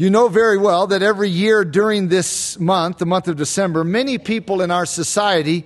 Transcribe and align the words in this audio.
You 0.00 0.10
know 0.10 0.28
very 0.28 0.58
well 0.58 0.86
that 0.86 1.02
every 1.02 1.28
year 1.28 1.64
during 1.64 2.06
this 2.06 2.56
month, 2.60 2.98
the 2.98 3.06
month 3.06 3.26
of 3.26 3.34
December, 3.34 3.82
many 3.82 4.16
people 4.16 4.62
in 4.62 4.70
our 4.70 4.86
society 4.86 5.64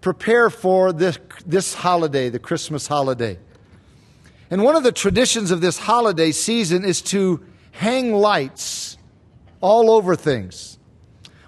prepare 0.00 0.50
for 0.50 0.92
this, 0.92 1.16
this 1.46 1.74
holiday, 1.74 2.28
the 2.28 2.40
Christmas 2.40 2.88
holiday. 2.88 3.38
And 4.50 4.64
one 4.64 4.74
of 4.74 4.82
the 4.82 4.90
traditions 4.90 5.52
of 5.52 5.60
this 5.60 5.78
holiday 5.78 6.32
season 6.32 6.84
is 6.84 7.00
to 7.02 7.44
hang 7.70 8.12
lights 8.12 8.98
all 9.60 9.92
over 9.92 10.16
things. 10.16 10.80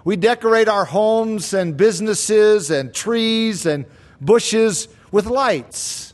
We 0.05 0.15
decorate 0.15 0.69
our 0.69 0.85
homes 0.85 1.53
and 1.53 1.75
businesses 1.75 2.71
and 2.71 2.93
trees 2.93 3.65
and 3.65 3.85
bushes 4.21 4.87
with 5.11 5.25
lights 5.25 6.13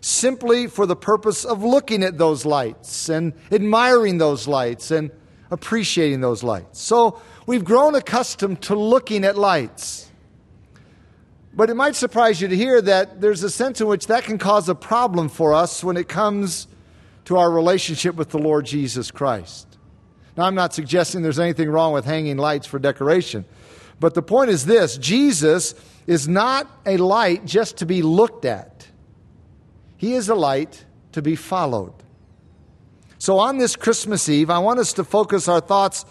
simply 0.00 0.68
for 0.68 0.86
the 0.86 0.96
purpose 0.96 1.44
of 1.44 1.62
looking 1.62 2.02
at 2.02 2.16
those 2.16 2.46
lights 2.46 3.10
and 3.10 3.34
admiring 3.52 4.16
those 4.16 4.48
lights 4.48 4.90
and 4.90 5.10
appreciating 5.50 6.20
those 6.20 6.42
lights. 6.42 6.80
So 6.80 7.20
we've 7.46 7.64
grown 7.64 7.94
accustomed 7.94 8.62
to 8.62 8.74
looking 8.74 9.24
at 9.24 9.36
lights. 9.36 10.10
But 11.52 11.68
it 11.68 11.74
might 11.74 11.96
surprise 11.96 12.40
you 12.40 12.48
to 12.48 12.56
hear 12.56 12.80
that 12.80 13.20
there's 13.20 13.42
a 13.42 13.50
sense 13.50 13.80
in 13.80 13.86
which 13.88 14.06
that 14.06 14.24
can 14.24 14.38
cause 14.38 14.68
a 14.68 14.74
problem 14.74 15.28
for 15.28 15.52
us 15.52 15.82
when 15.82 15.96
it 15.96 16.08
comes 16.08 16.68
to 17.24 17.36
our 17.36 17.50
relationship 17.50 18.14
with 18.14 18.30
the 18.30 18.38
Lord 18.38 18.66
Jesus 18.66 19.10
Christ. 19.10 19.66
Now, 20.36 20.44
I'm 20.44 20.54
not 20.54 20.72
suggesting 20.72 21.22
there's 21.22 21.40
anything 21.40 21.68
wrong 21.68 21.92
with 21.92 22.04
hanging 22.04 22.36
lights 22.36 22.66
for 22.66 22.78
decoration, 22.78 23.44
but 23.98 24.14
the 24.14 24.22
point 24.22 24.50
is 24.50 24.64
this 24.64 24.96
Jesus 24.96 25.74
is 26.06 26.28
not 26.28 26.70
a 26.86 26.96
light 26.96 27.44
just 27.44 27.78
to 27.78 27.86
be 27.86 28.02
looked 28.02 28.44
at, 28.44 28.86
He 29.96 30.14
is 30.14 30.28
a 30.28 30.34
light 30.34 30.84
to 31.12 31.20
be 31.20 31.36
followed. 31.36 31.94
So, 33.20 33.38
on 33.38 33.58
this 33.58 33.76
Christmas 33.76 34.30
Eve, 34.30 34.48
I 34.48 34.60
want 34.60 34.80
us 34.80 34.94
to 34.94 35.04
focus 35.04 35.46
our 35.46 35.60
thoughts 35.60 36.06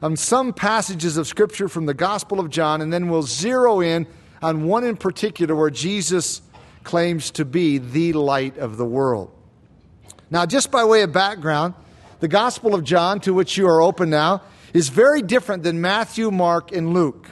on 0.00 0.14
some 0.14 0.52
passages 0.52 1.16
of 1.16 1.26
Scripture 1.26 1.66
from 1.66 1.86
the 1.86 1.92
Gospel 1.92 2.38
of 2.38 2.50
John, 2.50 2.80
and 2.80 2.92
then 2.92 3.08
we'll 3.08 3.24
zero 3.24 3.80
in 3.80 4.06
on 4.40 4.62
one 4.62 4.84
in 4.84 4.96
particular 4.96 5.56
where 5.56 5.70
Jesus 5.70 6.40
claims 6.84 7.32
to 7.32 7.44
be 7.44 7.78
the 7.78 8.12
light 8.12 8.58
of 8.58 8.76
the 8.76 8.84
world. 8.84 9.32
Now, 10.30 10.46
just 10.46 10.70
by 10.70 10.84
way 10.84 11.02
of 11.02 11.12
background, 11.12 11.74
the 12.20 12.28
Gospel 12.28 12.76
of 12.76 12.84
John, 12.84 13.18
to 13.22 13.34
which 13.34 13.56
you 13.56 13.66
are 13.66 13.82
open 13.82 14.08
now, 14.08 14.42
is 14.72 14.88
very 14.88 15.20
different 15.20 15.64
than 15.64 15.80
Matthew, 15.80 16.30
Mark, 16.30 16.70
and 16.70 16.94
Luke. 16.94 17.28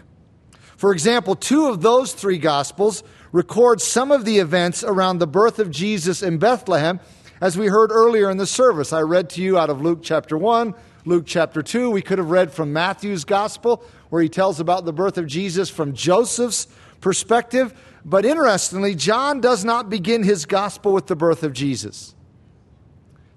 For 0.76 0.92
example, 0.92 1.36
two 1.36 1.68
of 1.68 1.82
those 1.82 2.14
three 2.14 2.38
Gospels 2.38 3.04
record 3.30 3.80
some 3.80 4.10
of 4.10 4.24
the 4.24 4.40
events 4.40 4.82
around 4.82 5.20
the 5.20 5.28
birth 5.28 5.60
of 5.60 5.70
Jesus 5.70 6.20
in 6.20 6.38
Bethlehem 6.38 6.98
as 7.40 7.56
we 7.56 7.68
heard 7.68 7.90
earlier 7.90 8.30
in 8.30 8.36
the 8.36 8.46
service, 8.46 8.92
I 8.92 9.00
read 9.00 9.30
to 9.30 9.42
you 9.42 9.58
out 9.58 9.70
of 9.70 9.80
Luke 9.80 10.00
chapter 10.02 10.36
1, 10.36 10.74
Luke 11.06 11.24
chapter 11.26 11.62
2. 11.62 11.90
We 11.90 12.02
could 12.02 12.18
have 12.18 12.30
read 12.30 12.52
from 12.52 12.72
Matthew's 12.72 13.24
gospel, 13.24 13.82
where 14.10 14.22
he 14.22 14.28
tells 14.28 14.60
about 14.60 14.84
the 14.84 14.92
birth 14.92 15.16
of 15.16 15.26
Jesus 15.26 15.70
from 15.70 15.94
Joseph's 15.94 16.68
perspective. 17.00 17.72
But 18.04 18.26
interestingly, 18.26 18.94
John 18.94 19.40
does 19.40 19.64
not 19.64 19.88
begin 19.88 20.22
his 20.22 20.44
gospel 20.44 20.92
with 20.92 21.06
the 21.06 21.16
birth 21.16 21.42
of 21.42 21.54
Jesus. 21.54 22.14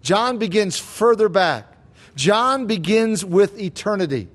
John 0.02 0.38
begins 0.38 0.78
further 0.78 1.30
back. 1.30 1.66
John 2.16 2.68
begins 2.68 3.24
with 3.24 3.58
eternity. 3.58 4.28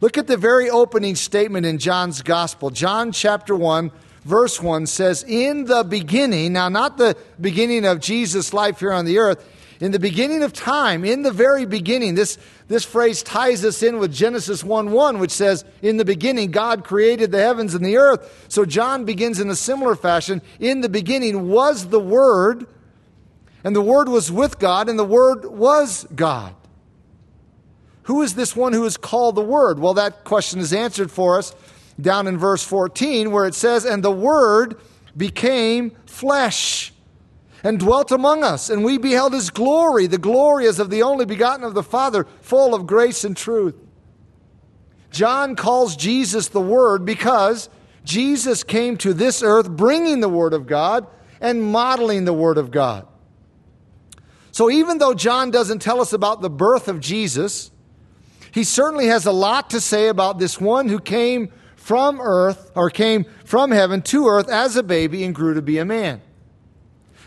Look 0.00 0.18
at 0.18 0.26
the 0.26 0.36
very 0.36 0.68
opening 0.68 1.14
statement 1.14 1.64
in 1.64 1.78
John's 1.78 2.22
gospel. 2.22 2.70
John 2.70 3.12
chapter 3.12 3.54
1, 3.54 3.92
verse 4.24 4.60
1 4.60 4.86
says, 4.86 5.24
In 5.26 5.64
the 5.64 5.84
beginning, 5.84 6.54
now 6.54 6.68
not 6.68 6.98
the 6.98 7.16
beginning 7.40 7.84
of 7.84 8.00
Jesus' 8.00 8.52
life 8.52 8.80
here 8.80 8.92
on 8.92 9.04
the 9.04 9.18
earth, 9.18 9.48
in 9.82 9.90
the 9.90 9.98
beginning 9.98 10.44
of 10.44 10.52
time, 10.52 11.04
in 11.04 11.22
the 11.22 11.32
very 11.32 11.66
beginning, 11.66 12.14
this, 12.14 12.38
this 12.68 12.84
phrase 12.84 13.20
ties 13.20 13.64
us 13.64 13.82
in 13.82 13.98
with 13.98 14.12
Genesis 14.12 14.62
1 14.62 14.92
1, 14.92 15.18
which 15.18 15.32
says, 15.32 15.64
In 15.82 15.96
the 15.96 16.04
beginning, 16.04 16.52
God 16.52 16.84
created 16.84 17.32
the 17.32 17.40
heavens 17.40 17.74
and 17.74 17.84
the 17.84 17.96
earth. 17.96 18.46
So 18.48 18.64
John 18.64 19.04
begins 19.04 19.40
in 19.40 19.50
a 19.50 19.56
similar 19.56 19.96
fashion. 19.96 20.40
In 20.60 20.82
the 20.82 20.88
beginning 20.88 21.48
was 21.48 21.88
the 21.88 21.98
Word, 21.98 22.68
and 23.64 23.74
the 23.74 23.82
Word 23.82 24.08
was 24.08 24.30
with 24.30 24.60
God, 24.60 24.88
and 24.88 24.96
the 24.96 25.04
Word 25.04 25.46
was 25.46 26.06
God. 26.14 26.54
Who 28.04 28.22
is 28.22 28.36
this 28.36 28.54
one 28.54 28.72
who 28.72 28.84
is 28.84 28.96
called 28.96 29.34
the 29.34 29.42
Word? 29.42 29.80
Well, 29.80 29.94
that 29.94 30.22
question 30.22 30.60
is 30.60 30.72
answered 30.72 31.10
for 31.10 31.38
us 31.38 31.56
down 32.02 32.26
in 32.26 32.36
verse 32.36 32.62
14 32.62 33.30
where 33.30 33.46
it 33.46 33.54
says, 33.54 33.84
And 33.84 34.02
the 34.02 34.10
Word 34.10 34.80
became 35.16 35.92
flesh 36.06 36.92
and 37.64 37.78
dwelt 37.78 38.10
among 38.10 38.42
us, 38.42 38.68
and 38.68 38.84
we 38.84 38.98
beheld 38.98 39.32
his 39.32 39.50
glory, 39.50 40.06
the 40.06 40.18
glory 40.18 40.66
as 40.66 40.80
of 40.80 40.90
the 40.90 41.02
only 41.02 41.24
begotten 41.24 41.64
of 41.64 41.74
the 41.74 41.82
Father, 41.82 42.26
full 42.40 42.74
of 42.74 42.86
grace 42.86 43.24
and 43.24 43.36
truth. 43.36 43.76
John 45.10 45.54
calls 45.54 45.94
Jesus 45.94 46.48
the 46.48 46.60
Word 46.60 47.04
because 47.04 47.68
Jesus 48.04 48.64
came 48.64 48.96
to 48.98 49.14
this 49.14 49.42
earth 49.42 49.70
bringing 49.70 50.20
the 50.20 50.28
Word 50.28 50.54
of 50.54 50.66
God 50.66 51.06
and 51.40 51.62
modeling 51.62 52.24
the 52.24 52.32
Word 52.32 52.58
of 52.58 52.70
God. 52.70 53.06
So 54.50 54.70
even 54.70 54.98
though 54.98 55.14
John 55.14 55.50
doesn't 55.50 55.80
tell 55.80 56.00
us 56.00 56.12
about 56.12 56.40
the 56.40 56.50
birth 56.50 56.88
of 56.88 57.00
Jesus, 57.00 57.70
he 58.52 58.64
certainly 58.64 59.06
has 59.06 59.24
a 59.24 59.32
lot 59.32 59.70
to 59.70 59.80
say 59.80 60.08
about 60.08 60.38
this 60.38 60.60
one 60.60 60.88
who 60.88 60.98
came 60.98 61.52
from 61.82 62.20
earth, 62.20 62.70
or 62.76 62.90
came 62.90 63.26
from 63.44 63.72
heaven 63.72 64.02
to 64.02 64.28
earth 64.28 64.48
as 64.48 64.76
a 64.76 64.84
baby 64.84 65.24
and 65.24 65.34
grew 65.34 65.54
to 65.54 65.62
be 65.62 65.78
a 65.78 65.84
man. 65.84 66.22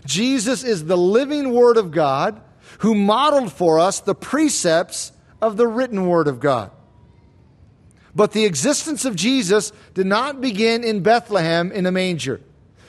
Jesus 0.05 0.63
is 0.63 0.85
the 0.85 0.95
living 0.97 1.51
Word 1.51 1.75
of 1.75 1.91
God 1.91 2.41
who 2.79 2.95
modeled 2.95 3.51
for 3.51 3.79
us 3.79 3.99
the 3.99 4.15
precepts 4.15 5.11
of 5.41 5.57
the 5.57 5.67
written 5.67 6.07
Word 6.07 6.29
of 6.29 6.39
God. 6.39 6.71
But 8.15 8.31
the 8.31 8.45
existence 8.45 9.03
of 9.03 9.17
Jesus 9.17 9.73
did 9.93 10.05
not 10.05 10.39
begin 10.39 10.85
in 10.85 11.03
Bethlehem 11.03 11.73
in 11.73 11.85
a 11.85 11.91
manger. 11.91 12.39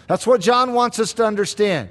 That's 0.06 0.26
what 0.26 0.40
John 0.40 0.72
wants 0.72 1.00
us 1.00 1.14
to 1.14 1.24
understand. 1.24 1.88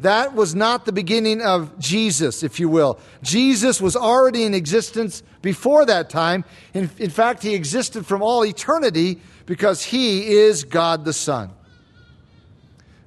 That 0.00 0.34
was 0.34 0.54
not 0.54 0.84
the 0.84 0.92
beginning 0.92 1.42
of 1.42 1.76
Jesus, 1.78 2.42
if 2.42 2.60
you 2.60 2.68
will. 2.68 3.00
Jesus 3.22 3.80
was 3.80 3.96
already 3.96 4.44
in 4.44 4.54
existence 4.54 5.22
before 5.42 5.84
that 5.86 6.08
time. 6.08 6.44
In, 6.72 6.88
in 6.98 7.10
fact, 7.10 7.42
he 7.42 7.54
existed 7.54 8.06
from 8.06 8.22
all 8.22 8.44
eternity 8.44 9.20
because 9.46 9.82
he 9.82 10.28
is 10.28 10.62
God 10.62 11.04
the 11.04 11.12
Son. 11.12 11.50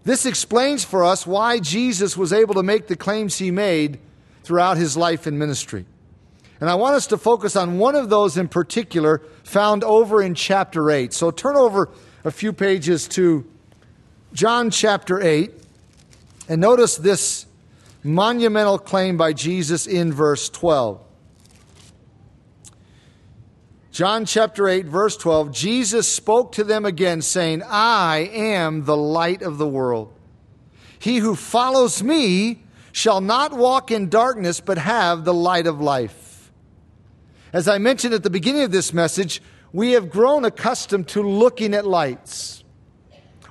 This 0.03 0.25
explains 0.25 0.83
for 0.83 1.05
us 1.05 1.25
why 1.25 1.59
Jesus 1.59 2.17
was 2.17 2.33
able 2.33 2.55
to 2.55 2.63
make 2.63 2.87
the 2.87 2.95
claims 2.97 3.37
he 3.37 3.51
made 3.51 3.99
throughout 4.43 4.77
his 4.77 4.97
life 4.97 5.27
and 5.27 5.37
ministry. 5.37 5.85
And 6.59 6.69
I 6.69 6.75
want 6.75 6.95
us 6.95 7.07
to 7.07 7.17
focus 7.17 7.55
on 7.55 7.77
one 7.77 7.95
of 7.95 8.09
those 8.09 8.37
in 8.37 8.47
particular 8.47 9.21
found 9.43 9.83
over 9.83 10.21
in 10.21 10.35
chapter 10.35 10.91
8. 10.91 11.13
So 11.13 11.31
turn 11.31 11.55
over 11.55 11.89
a 12.25 12.31
few 12.31 12.51
pages 12.51 13.07
to 13.09 13.45
John 14.33 14.71
chapter 14.71 15.21
8. 15.21 15.60
And 16.47 16.61
notice 16.61 16.97
this 16.97 17.45
monumental 18.03 18.79
claim 18.79 19.17
by 19.17 19.33
Jesus 19.33 19.87
in 19.87 20.11
verse 20.11 20.49
12. 20.49 20.99
John 23.91 24.25
chapter 24.25 24.69
8, 24.69 24.85
verse 24.85 25.17
12 25.17 25.51
Jesus 25.51 26.07
spoke 26.07 26.53
to 26.53 26.63
them 26.63 26.85
again, 26.85 27.21
saying, 27.21 27.61
I 27.65 28.29
am 28.33 28.85
the 28.85 28.97
light 28.97 29.41
of 29.41 29.57
the 29.57 29.67
world. 29.67 30.13
He 30.97 31.17
who 31.17 31.35
follows 31.35 32.01
me 32.01 32.63
shall 32.93 33.21
not 33.21 33.53
walk 33.53 33.91
in 33.91 34.09
darkness, 34.09 34.59
but 34.59 34.77
have 34.77 35.25
the 35.25 35.33
light 35.33 35.67
of 35.67 35.81
life. 35.81 36.51
As 37.53 37.67
I 37.67 37.79
mentioned 37.79 38.13
at 38.13 38.23
the 38.23 38.29
beginning 38.29 38.63
of 38.63 38.71
this 38.71 38.93
message, 38.93 39.41
we 39.73 39.91
have 39.91 40.09
grown 40.09 40.45
accustomed 40.45 41.07
to 41.09 41.21
looking 41.21 41.73
at 41.73 41.85
lights. 41.85 42.63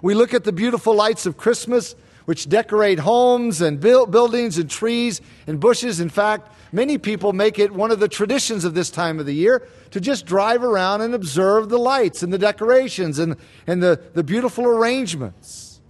We 0.02 0.14
look 0.14 0.32
at 0.32 0.44
the 0.44 0.52
beautiful 0.52 0.94
lights 0.94 1.26
of 1.26 1.36
Christmas 1.36 1.94
which 2.30 2.48
decorate 2.48 3.00
homes 3.00 3.60
and 3.60 3.80
buildings 3.80 4.56
and 4.56 4.70
trees 4.70 5.20
and 5.48 5.58
bushes. 5.58 5.98
In 5.98 6.08
fact, 6.08 6.48
many 6.70 6.96
people 6.96 7.32
make 7.32 7.58
it 7.58 7.72
one 7.72 7.90
of 7.90 7.98
the 7.98 8.06
traditions 8.06 8.64
of 8.64 8.72
this 8.72 8.88
time 8.88 9.18
of 9.18 9.26
the 9.26 9.34
year 9.34 9.66
to 9.90 10.00
just 10.00 10.26
drive 10.26 10.62
around 10.62 11.00
and 11.00 11.12
observe 11.12 11.68
the 11.70 11.76
lights 11.76 12.22
and 12.22 12.32
the 12.32 12.38
decorations 12.38 13.18
and, 13.18 13.34
and 13.66 13.82
the, 13.82 14.00
the 14.14 14.22
beautiful 14.22 14.64
arrangements. 14.64 15.80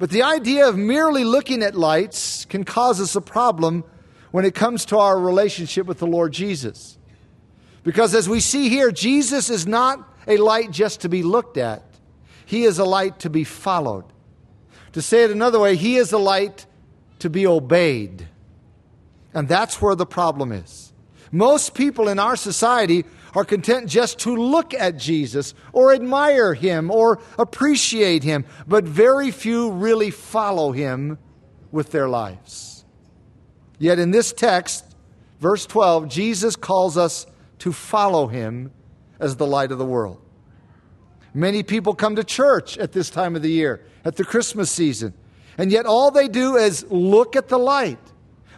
But 0.00 0.10
the 0.10 0.24
idea 0.24 0.68
of 0.68 0.76
merely 0.76 1.22
looking 1.22 1.62
at 1.62 1.76
lights 1.76 2.44
can 2.44 2.64
cause 2.64 3.00
us 3.00 3.14
a 3.14 3.20
problem 3.20 3.84
when 4.32 4.44
it 4.44 4.56
comes 4.56 4.84
to 4.86 4.98
our 4.98 5.16
relationship 5.16 5.86
with 5.86 6.00
the 6.00 6.08
Lord 6.08 6.32
Jesus. 6.32 6.98
Because 7.84 8.16
as 8.16 8.28
we 8.28 8.40
see 8.40 8.68
here, 8.68 8.90
Jesus 8.90 9.48
is 9.48 9.64
not 9.64 10.12
a 10.26 10.38
light 10.38 10.72
just 10.72 11.02
to 11.02 11.08
be 11.08 11.22
looked 11.22 11.56
at, 11.56 11.84
He 12.46 12.64
is 12.64 12.80
a 12.80 12.84
light 12.84 13.20
to 13.20 13.30
be 13.30 13.44
followed. 13.44 14.11
To 14.92 15.02
say 15.02 15.24
it 15.24 15.30
another 15.30 15.58
way, 15.58 15.76
he 15.76 15.96
is 15.96 16.12
a 16.12 16.18
light 16.18 16.66
to 17.20 17.30
be 17.30 17.46
obeyed. 17.46 18.28
And 19.34 19.48
that's 19.48 19.80
where 19.80 19.94
the 19.94 20.06
problem 20.06 20.52
is. 20.52 20.92
Most 21.30 21.74
people 21.74 22.08
in 22.08 22.18
our 22.18 22.36
society 22.36 23.04
are 23.34 23.44
content 23.44 23.88
just 23.88 24.18
to 24.20 24.36
look 24.36 24.74
at 24.74 24.98
Jesus 24.98 25.54
or 25.72 25.94
admire 25.94 26.52
him 26.52 26.90
or 26.90 27.20
appreciate 27.38 28.22
him, 28.22 28.44
but 28.66 28.84
very 28.84 29.30
few 29.30 29.70
really 29.70 30.10
follow 30.10 30.72
him 30.72 31.18
with 31.70 31.90
their 31.90 32.08
lives. 32.08 32.84
Yet 33.78 33.98
in 33.98 34.10
this 34.10 34.32
text, 34.32 34.84
verse 35.40 35.66
12, 35.66 36.08
Jesus 36.08 36.54
calls 36.54 36.98
us 36.98 37.26
to 37.60 37.72
follow 37.72 38.26
him 38.26 38.70
as 39.18 39.36
the 39.36 39.46
light 39.46 39.72
of 39.72 39.78
the 39.78 39.86
world. 39.86 40.21
Many 41.34 41.62
people 41.62 41.94
come 41.94 42.16
to 42.16 42.24
church 42.24 42.76
at 42.78 42.92
this 42.92 43.08
time 43.10 43.36
of 43.36 43.42
the 43.42 43.50
year, 43.50 43.84
at 44.04 44.16
the 44.16 44.24
Christmas 44.24 44.70
season, 44.70 45.14
and 45.56 45.72
yet 45.72 45.86
all 45.86 46.10
they 46.10 46.28
do 46.28 46.56
is 46.56 46.84
look 46.90 47.36
at 47.36 47.48
the 47.48 47.58
light. 47.58 47.98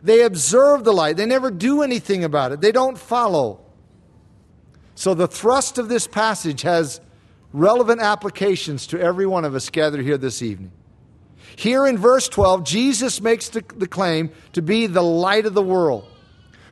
They 0.03 0.23
observe 0.23 0.85
the 0.85 0.93
light. 0.93 1.17
They 1.17 1.27
never 1.27 1.51
do 1.51 1.83
anything 1.83 2.25
about 2.25 2.53
it. 2.53 2.61
They 2.61 2.73
don't 2.73 2.99
follow. 2.99 3.61
So 4.95 5.15
the 5.15 5.27
thrust 5.27 5.79
of 5.79 5.89
this 5.89 6.07
passage 6.07 6.63
has 6.63 7.01
relevant 7.53 8.01
applications 8.01 8.87
to 8.89 9.01
every 9.01 9.27
one 9.27 9.45
of 9.45 9.55
us 9.55 9.71
gathered 9.71 10.05
here 10.05 10.19
this 10.19 10.43
evening. 10.43 10.73
Here 11.57 11.87
in 11.87 11.97
verse 11.97 12.29
12, 12.29 12.65
Jesus 12.65 13.21
makes 13.21 13.49
the, 13.49 13.63
claim 13.63 14.31
to 14.53 14.63
be 14.63 14.87
the 14.87 15.03
light 15.03 15.47
of 15.47 15.55
the 15.55 15.63
world. 15.63 16.07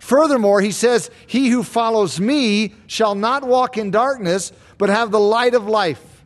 Furthermore, 0.00 0.60
he 0.60 0.72
says, 0.72 1.10
He 1.26 1.48
who 1.48 1.62
follows 1.62 2.18
me 2.18 2.74
shall 2.88 3.14
not 3.14 3.44
walk 3.44 3.78
in 3.78 3.92
darkness, 3.92 4.52
but 4.82 4.90
have 4.90 5.12
the 5.12 5.20
light 5.20 5.54
of 5.54 5.68
life. 5.68 6.24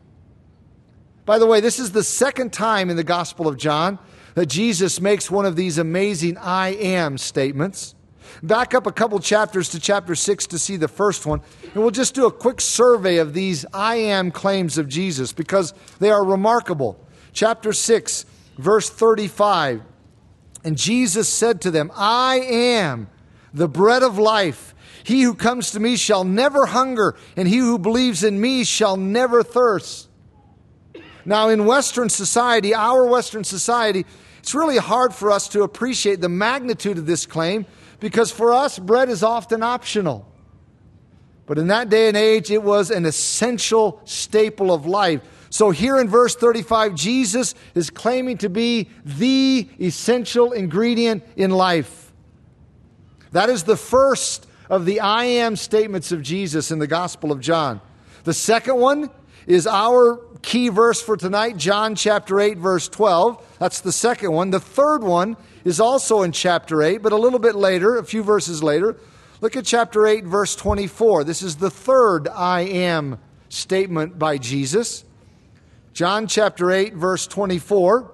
By 1.26 1.38
the 1.38 1.44
way, 1.44 1.60
this 1.60 1.78
is 1.78 1.92
the 1.92 2.02
second 2.02 2.54
time 2.54 2.88
in 2.88 2.96
the 2.96 3.04
Gospel 3.04 3.46
of 3.46 3.58
John 3.58 3.98
that 4.32 4.46
Jesus 4.46 4.98
makes 4.98 5.30
one 5.30 5.44
of 5.44 5.56
these 5.56 5.76
amazing 5.76 6.38
I 6.38 6.68
am 6.68 7.18
statements. 7.18 7.94
Back 8.42 8.72
up 8.72 8.86
a 8.86 8.92
couple 8.92 9.20
chapters 9.20 9.68
to 9.72 9.78
chapter 9.78 10.14
6 10.14 10.46
to 10.46 10.58
see 10.58 10.78
the 10.78 10.88
first 10.88 11.26
one, 11.26 11.42
and 11.74 11.82
we'll 11.82 11.90
just 11.90 12.14
do 12.14 12.24
a 12.24 12.32
quick 12.32 12.62
survey 12.62 13.18
of 13.18 13.34
these 13.34 13.66
I 13.74 13.96
am 13.96 14.30
claims 14.30 14.78
of 14.78 14.88
Jesus 14.88 15.34
because 15.34 15.74
they 15.98 16.08
are 16.08 16.24
remarkable. 16.24 16.98
Chapter 17.34 17.74
6, 17.74 18.24
verse 18.56 18.88
35. 18.88 19.82
And 20.64 20.78
Jesus 20.78 21.28
said 21.28 21.60
to 21.60 21.70
them, 21.70 21.92
I 21.94 22.36
am 22.36 23.10
the 23.52 23.68
bread 23.68 24.02
of 24.02 24.18
life. 24.18 24.74
He 25.06 25.22
who 25.22 25.34
comes 25.34 25.70
to 25.70 25.78
me 25.78 25.94
shall 25.94 26.24
never 26.24 26.66
hunger, 26.66 27.14
and 27.36 27.46
he 27.46 27.58
who 27.58 27.78
believes 27.78 28.24
in 28.24 28.40
me 28.40 28.64
shall 28.64 28.96
never 28.96 29.44
thirst. 29.44 30.08
Now, 31.24 31.48
in 31.48 31.64
Western 31.64 32.08
society, 32.08 32.74
our 32.74 33.06
Western 33.06 33.44
society, 33.44 34.04
it's 34.40 34.52
really 34.52 34.78
hard 34.78 35.14
for 35.14 35.30
us 35.30 35.46
to 35.50 35.62
appreciate 35.62 36.20
the 36.20 36.28
magnitude 36.28 36.98
of 36.98 37.06
this 37.06 37.24
claim 37.24 37.66
because 38.00 38.32
for 38.32 38.52
us, 38.52 38.80
bread 38.80 39.08
is 39.08 39.22
often 39.22 39.62
optional. 39.62 40.26
But 41.46 41.58
in 41.58 41.68
that 41.68 41.88
day 41.88 42.08
and 42.08 42.16
age, 42.16 42.50
it 42.50 42.64
was 42.64 42.90
an 42.90 43.04
essential 43.06 44.00
staple 44.06 44.72
of 44.72 44.86
life. 44.86 45.20
So 45.50 45.70
here 45.70 46.00
in 46.00 46.08
verse 46.08 46.34
35, 46.34 46.96
Jesus 46.96 47.54
is 47.76 47.90
claiming 47.90 48.38
to 48.38 48.48
be 48.48 48.88
the 49.04 49.68
essential 49.80 50.50
ingredient 50.50 51.22
in 51.36 51.52
life. 51.52 52.12
That 53.30 53.48
is 53.50 53.62
the 53.62 53.76
first 53.76 54.45
of 54.68 54.84
the 54.84 55.00
I 55.00 55.24
am 55.24 55.56
statements 55.56 56.12
of 56.12 56.22
Jesus 56.22 56.70
in 56.70 56.78
the 56.78 56.86
Gospel 56.86 57.32
of 57.32 57.40
John. 57.40 57.80
The 58.24 58.34
second 58.34 58.76
one 58.76 59.10
is 59.46 59.66
our 59.66 60.20
key 60.42 60.68
verse 60.68 61.00
for 61.00 61.16
tonight, 61.16 61.56
John 61.56 61.94
chapter 61.94 62.40
8, 62.40 62.58
verse 62.58 62.88
12. 62.88 63.56
That's 63.58 63.80
the 63.80 63.92
second 63.92 64.32
one. 64.32 64.50
The 64.50 64.60
third 64.60 65.02
one 65.02 65.36
is 65.64 65.80
also 65.80 66.22
in 66.22 66.32
chapter 66.32 66.82
8, 66.82 66.98
but 66.98 67.12
a 67.12 67.16
little 67.16 67.38
bit 67.38 67.54
later, 67.54 67.96
a 67.96 68.04
few 68.04 68.22
verses 68.22 68.62
later. 68.62 68.96
Look 69.40 69.56
at 69.56 69.64
chapter 69.64 70.06
8, 70.06 70.24
verse 70.24 70.56
24. 70.56 71.24
This 71.24 71.42
is 71.42 71.56
the 71.56 71.70
third 71.70 72.28
I 72.28 72.62
am 72.62 73.18
statement 73.48 74.18
by 74.18 74.38
Jesus. 74.38 75.04
John 75.92 76.26
chapter 76.26 76.70
8, 76.70 76.94
verse 76.94 77.26
24. 77.26 78.12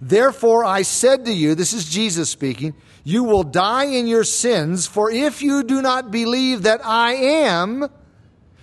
Therefore 0.00 0.64
I 0.64 0.82
said 0.82 1.24
to 1.24 1.32
you, 1.32 1.54
this 1.54 1.72
is 1.72 1.88
Jesus 1.88 2.28
speaking, 2.28 2.74
you 3.06 3.22
will 3.22 3.44
die 3.44 3.84
in 3.84 4.08
your 4.08 4.24
sins, 4.24 4.88
for 4.88 5.12
if 5.12 5.40
you 5.40 5.62
do 5.62 5.80
not 5.80 6.10
believe 6.10 6.64
that 6.64 6.84
I 6.84 7.12
am, 7.12 7.88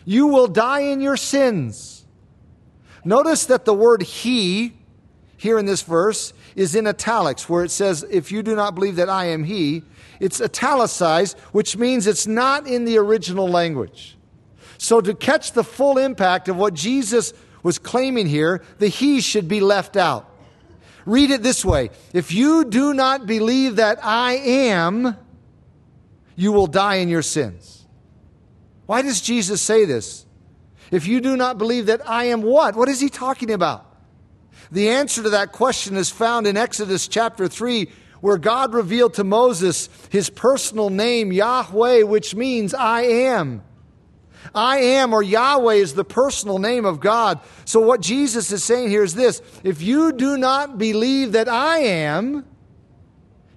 you 0.04 0.28
will 0.28 0.48
die 0.50 0.82
in 0.82 1.00
your 1.00 1.16
sins. 1.16 2.06
Notice 3.06 3.46
that 3.46 3.64
the 3.64 3.74
word 3.74 4.02
he 4.04 4.74
here 5.38 5.58
in 5.58 5.66
this 5.66 5.84
verse 5.84 6.34
is 6.58 6.76
in 6.76 6.88
italics, 6.88 7.48
where 7.48 7.64
it 7.64 7.72
says, 7.72 8.06
If 8.12 8.34
you 8.34 8.44
do 8.44 8.54
not 8.54 8.76
believe 8.76 8.98
that 8.98 9.08
I 9.08 9.28
am 9.28 9.46
he, 9.46 9.84
it's 10.20 10.42
italicized, 10.42 11.40
which 11.54 11.78
means 11.78 12.06
it's 12.06 12.28
not 12.28 12.68
in 12.68 12.84
the 12.84 12.98
original 12.98 13.48
language. 13.48 14.18
So, 14.78 15.00
to 15.00 15.14
catch 15.14 15.54
the 15.54 15.64
full 15.64 15.98
impact 15.98 16.50
of 16.50 16.58
what 16.58 16.74
Jesus 16.74 17.32
was 17.64 17.80
claiming 17.80 18.28
here, 18.28 18.62
the 18.80 18.90
he 18.90 19.22
should 19.22 19.48
be 19.48 19.62
left 19.62 19.96
out. 19.96 20.30
Read 21.06 21.32
it 21.32 21.44
this 21.44 21.66
way 21.66 21.90
If 22.14 22.34
you 22.34 22.66
do 22.66 22.94
not 22.94 23.26
believe 23.26 23.78
that 23.78 24.00
I 24.04 24.34
am, 24.34 25.18
you 26.36 26.52
will 26.52 26.68
die 26.68 26.96
in 26.96 27.10
your 27.10 27.22
sins. 27.22 27.86
Why 28.86 29.02
does 29.02 29.22
Jesus 29.22 29.62
say 29.62 29.86
this? 29.86 30.26
If 30.92 31.08
you 31.08 31.22
do 31.22 31.36
not 31.36 31.58
believe 31.58 31.88
that 31.88 32.08
I 32.08 32.26
am 32.26 32.42
what? 32.42 32.76
What 32.76 32.90
is 32.90 33.00
he 33.00 33.10
talking 33.10 33.52
about? 33.52 33.86
The 34.72 34.90
answer 34.90 35.24
to 35.24 35.30
that 35.32 35.52
question 35.52 35.96
is 35.98 36.10
found 36.10 36.48
in 36.48 36.58
Exodus 36.58 37.08
chapter 37.08 37.48
3, 37.48 37.90
where 38.22 38.38
God 38.38 38.74
revealed 38.74 39.16
to 39.16 39.24
Moses 39.24 39.90
his 40.10 40.30
personal 40.30 40.90
name, 40.90 41.32
Yahweh, 41.32 42.04
which 42.04 42.36
means 42.36 42.74
I 42.74 43.02
am. 43.02 43.64
I 44.56 44.78
am 44.78 45.14
or 45.14 45.24
Yahweh 45.24 45.76
is 45.76 45.94
the 45.94 46.04
personal 46.04 46.60
name 46.60 46.86
of 46.86 47.00
God. 47.00 47.40
So, 47.66 47.80
what 47.80 48.02
Jesus 48.02 48.52
is 48.52 48.64
saying 48.64 48.90
here 48.90 49.04
is 49.04 49.16
this 49.16 49.42
if 49.64 49.82
you 49.82 50.12
do 50.12 50.38
not 50.38 50.78
believe 50.78 51.32
that 51.32 51.50
I 51.50 51.80
am, 51.80 52.46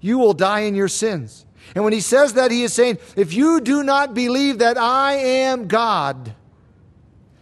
you 0.01 0.19
will 0.19 0.33
die 0.33 0.61
in 0.61 0.75
your 0.75 0.89
sins. 0.89 1.45
And 1.75 1.85
when 1.85 1.93
he 1.93 2.01
says 2.01 2.35
that, 2.35 2.51
he 2.51 2.63
is 2.63 2.73
saying, 2.73 2.99
if 3.17 3.35
you 3.35 3.61
do 3.61 3.83
not 3.83 4.15
believe 4.15 4.59
that 4.59 4.79
I 4.79 5.15
am 5.15 5.67
God, 5.67 6.35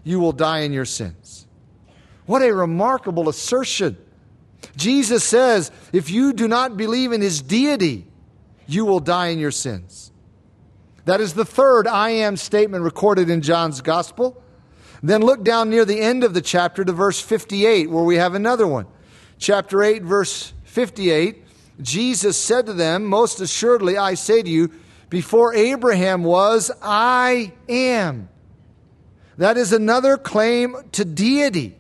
you 0.03 0.19
will 0.19 0.33
die 0.33 0.61
in 0.61 0.73
your 0.73 0.87
sins. 0.87 1.47
What 2.27 2.43
a 2.43 2.53
remarkable 2.53 3.29
assertion. 3.29 3.99
Jesus 4.77 5.23
says, 5.23 5.71
if 5.93 6.11
you 6.11 6.33
do 6.33 6.49
not 6.49 6.77
believe 6.77 7.12
in 7.12 7.21
his 7.21 7.43
deity, 7.43 8.06
you 8.67 8.87
will 8.87 9.01
die 9.01 9.29
in 9.29 9.39
your 9.39 9.51
sins. 9.51 10.11
That 11.05 11.21
is 11.21 11.35
the 11.35 11.45
third 11.45 11.87
I 11.87 12.11
am 12.11 12.37
statement 12.37 12.85
recorded 12.85 13.29
in 13.29 13.43
John's 13.43 13.81
gospel. 13.81 14.43
Then 15.03 15.21
look 15.21 15.45
down 15.45 15.69
near 15.69 15.85
the 15.85 16.01
end 16.01 16.25
of 16.25 16.33
the 16.33 16.41
chapter 16.41 16.85
to 16.85 16.93
verse 16.93 17.21
58, 17.21 17.91
where 17.91 18.05
we 18.05 18.17
have 18.17 18.35
another 18.35 18.67
one. 18.67 18.87
Chapter 19.39 19.83
8, 19.83 20.03
verse 20.03 20.55
58. 20.65 21.43
Jesus 21.83 22.39
said 22.39 22.67
to 22.67 22.73
them, 22.73 23.05
Most 23.05 23.41
assuredly, 23.41 23.99
I 23.99 24.15
say 24.15 24.43
to 24.43 24.49
you, 24.49 24.71
before 25.11 25.55
Abraham 25.55 26.25
was, 26.25 26.71
I 26.81 27.53
am. 27.69 28.29
That 29.37 29.56
is 29.56 29.73
another 29.73 30.17
claim 30.17 30.77
to 30.93 31.05
deity. 31.05 31.77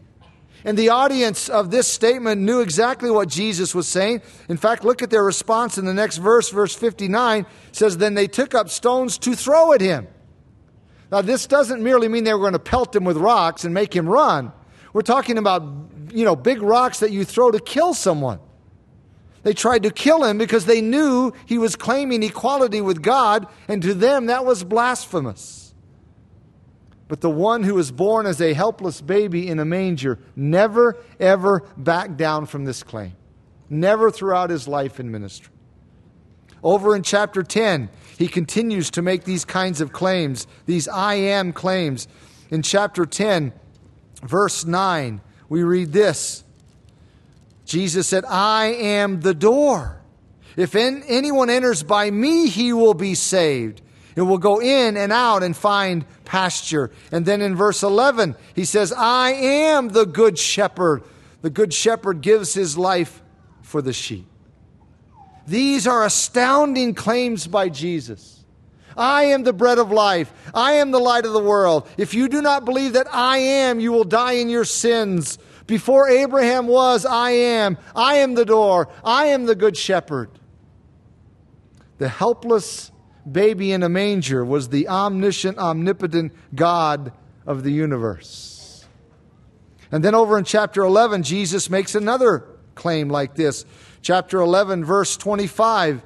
And 0.64 0.78
the 0.78 0.88
audience 0.88 1.50
of 1.50 1.70
this 1.70 1.86
statement 1.86 2.40
knew 2.40 2.60
exactly 2.60 3.10
what 3.10 3.28
Jesus 3.28 3.74
was 3.74 3.86
saying. 3.86 4.22
In 4.48 4.56
fact, 4.56 4.82
look 4.82 5.02
at 5.02 5.10
their 5.10 5.22
response 5.22 5.76
in 5.76 5.84
the 5.84 5.92
next 5.92 6.16
verse, 6.16 6.48
verse 6.48 6.74
59 6.74 7.44
says, 7.72 7.98
Then 7.98 8.14
they 8.14 8.26
took 8.26 8.54
up 8.54 8.70
stones 8.70 9.18
to 9.18 9.34
throw 9.34 9.74
at 9.74 9.82
him. 9.82 10.08
Now, 11.12 11.20
this 11.20 11.46
doesn't 11.46 11.82
merely 11.82 12.08
mean 12.08 12.24
they 12.24 12.32
were 12.32 12.40
going 12.40 12.54
to 12.54 12.58
pelt 12.58 12.96
him 12.96 13.04
with 13.04 13.18
rocks 13.18 13.64
and 13.64 13.74
make 13.74 13.94
him 13.94 14.08
run. 14.08 14.52
We're 14.94 15.02
talking 15.02 15.36
about, 15.36 15.62
you 16.12 16.24
know, 16.24 16.34
big 16.34 16.62
rocks 16.62 17.00
that 17.00 17.10
you 17.10 17.24
throw 17.24 17.50
to 17.50 17.60
kill 17.60 17.92
someone. 17.92 18.40
They 19.42 19.52
tried 19.52 19.82
to 19.82 19.90
kill 19.90 20.24
him 20.24 20.38
because 20.38 20.64
they 20.64 20.80
knew 20.80 21.32
he 21.44 21.58
was 21.58 21.76
claiming 21.76 22.22
equality 22.22 22.80
with 22.80 23.02
God, 23.02 23.46
and 23.68 23.82
to 23.82 23.92
them 23.92 24.26
that 24.26 24.46
was 24.46 24.64
blasphemous. 24.64 25.63
But 27.14 27.20
the 27.20 27.30
one 27.30 27.62
who 27.62 27.74
was 27.74 27.92
born 27.92 28.26
as 28.26 28.40
a 28.40 28.54
helpless 28.54 29.00
baby 29.00 29.46
in 29.46 29.60
a 29.60 29.64
manger 29.64 30.18
never, 30.34 30.96
ever 31.20 31.62
backed 31.76 32.16
down 32.16 32.46
from 32.46 32.64
this 32.64 32.82
claim. 32.82 33.12
Never 33.70 34.10
throughout 34.10 34.50
his 34.50 34.66
life 34.66 34.98
in 34.98 35.12
ministry. 35.12 35.52
Over 36.60 36.96
in 36.96 37.04
chapter 37.04 37.44
10, 37.44 37.88
he 38.18 38.26
continues 38.26 38.90
to 38.90 39.00
make 39.00 39.22
these 39.22 39.44
kinds 39.44 39.80
of 39.80 39.92
claims, 39.92 40.48
these 40.66 40.88
I 40.88 41.14
am 41.14 41.52
claims. 41.52 42.08
In 42.50 42.62
chapter 42.62 43.06
10, 43.06 43.52
verse 44.24 44.64
9, 44.64 45.20
we 45.48 45.62
read 45.62 45.92
this 45.92 46.42
Jesus 47.64 48.08
said, 48.08 48.24
I 48.24 48.72
am 48.72 49.20
the 49.20 49.34
door. 49.34 50.02
If 50.56 50.74
anyone 50.74 51.48
enters 51.48 51.84
by 51.84 52.10
me, 52.10 52.48
he 52.48 52.72
will 52.72 52.94
be 52.94 53.14
saved. 53.14 53.82
It 54.16 54.22
will 54.22 54.38
go 54.38 54.60
in 54.60 54.96
and 54.96 55.12
out 55.12 55.42
and 55.42 55.56
find 55.56 56.04
pasture. 56.24 56.90
And 57.10 57.26
then 57.26 57.40
in 57.40 57.56
verse 57.56 57.82
11, 57.82 58.36
he 58.54 58.64
says, 58.64 58.92
I 58.92 59.32
am 59.32 59.88
the 59.88 60.06
good 60.06 60.38
shepherd. 60.38 61.02
The 61.42 61.50
good 61.50 61.74
shepherd 61.74 62.20
gives 62.20 62.54
his 62.54 62.78
life 62.78 63.22
for 63.62 63.82
the 63.82 63.92
sheep. 63.92 64.26
These 65.46 65.86
are 65.86 66.04
astounding 66.04 66.94
claims 66.94 67.46
by 67.46 67.68
Jesus. 67.68 68.44
I 68.96 69.24
am 69.24 69.42
the 69.42 69.52
bread 69.52 69.78
of 69.78 69.90
life. 69.90 70.32
I 70.54 70.74
am 70.74 70.90
the 70.90 71.00
light 71.00 71.26
of 71.26 71.32
the 71.32 71.42
world. 71.42 71.88
If 71.98 72.14
you 72.14 72.28
do 72.28 72.40
not 72.40 72.64
believe 72.64 72.92
that 72.92 73.12
I 73.12 73.38
am, 73.38 73.80
you 73.80 73.92
will 73.92 74.04
die 74.04 74.34
in 74.34 74.48
your 74.48 74.64
sins. 74.64 75.38
Before 75.66 76.08
Abraham 76.08 76.66
was, 76.66 77.04
I 77.04 77.30
am. 77.30 77.78
I 77.96 78.16
am 78.16 78.34
the 78.34 78.44
door. 78.44 78.88
I 79.02 79.26
am 79.26 79.46
the 79.46 79.54
good 79.54 79.76
shepherd. 79.76 80.30
The 81.98 82.08
helpless 82.08 82.90
baby 83.30 83.72
in 83.72 83.82
a 83.82 83.88
manger 83.88 84.44
was 84.44 84.68
the 84.68 84.88
omniscient, 84.88 85.58
omnipotent 85.58 86.32
God 86.54 87.12
of 87.46 87.62
the 87.62 87.72
universe. 87.72 88.84
And 89.90 90.04
then 90.04 90.14
over 90.14 90.38
in 90.38 90.44
chapter 90.44 90.82
11, 90.82 91.22
Jesus 91.22 91.70
makes 91.70 91.94
another 91.94 92.46
claim 92.74 93.08
like 93.08 93.34
this. 93.34 93.64
Chapter 94.02 94.38
11, 94.38 94.84
verse 94.84 95.16
25, 95.16 96.02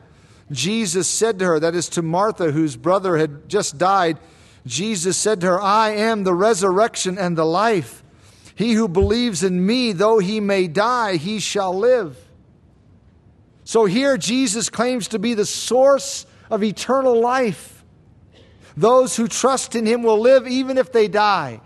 Jesus 0.50 1.08
said 1.08 1.38
to 1.38 1.46
her, 1.46 1.60
that 1.60 1.74
is 1.74 1.88
to 1.90 2.02
Martha, 2.02 2.52
whose 2.52 2.76
brother 2.76 3.16
had 3.16 3.48
just 3.48 3.78
died, 3.78 4.18
Jesus 4.66 5.16
said 5.16 5.40
to 5.40 5.46
her, 5.46 5.60
I 5.60 5.90
am 5.90 6.24
the 6.24 6.34
resurrection 6.34 7.18
and 7.18 7.36
the 7.36 7.44
life. 7.44 8.04
He 8.54 8.72
who 8.72 8.88
believes 8.88 9.42
in 9.42 9.64
me, 9.64 9.92
though 9.92 10.18
he 10.18 10.40
may 10.40 10.66
die, 10.68 11.16
he 11.16 11.38
shall 11.38 11.76
live. 11.76 12.18
So 13.64 13.84
here 13.84 14.16
Jesus 14.16 14.68
claims 14.68 15.08
to 15.08 15.18
be 15.18 15.34
the 15.34 15.46
source 15.46 16.26
of 16.50 16.62
eternal 16.62 17.20
life. 17.20 17.84
Those 18.76 19.16
who 19.16 19.26
trust 19.28 19.74
in 19.74 19.86
him 19.86 20.02
will 20.02 20.20
live 20.20 20.46
even 20.46 20.78
if 20.78 20.92
they 20.92 21.08
die. 21.08 21.60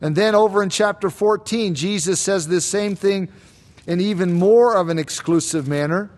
And 0.00 0.16
then 0.16 0.34
over 0.34 0.62
in 0.62 0.68
chapter 0.68 1.10
14, 1.10 1.74
Jesus 1.74 2.18
says 2.18 2.48
this 2.48 2.64
same 2.64 2.96
thing 2.96 3.28
in 3.86 4.00
even 4.00 4.32
more 4.32 4.76
of 4.76 4.88
an 4.88 4.98
exclusive 4.98 5.68
manner. 5.68 6.10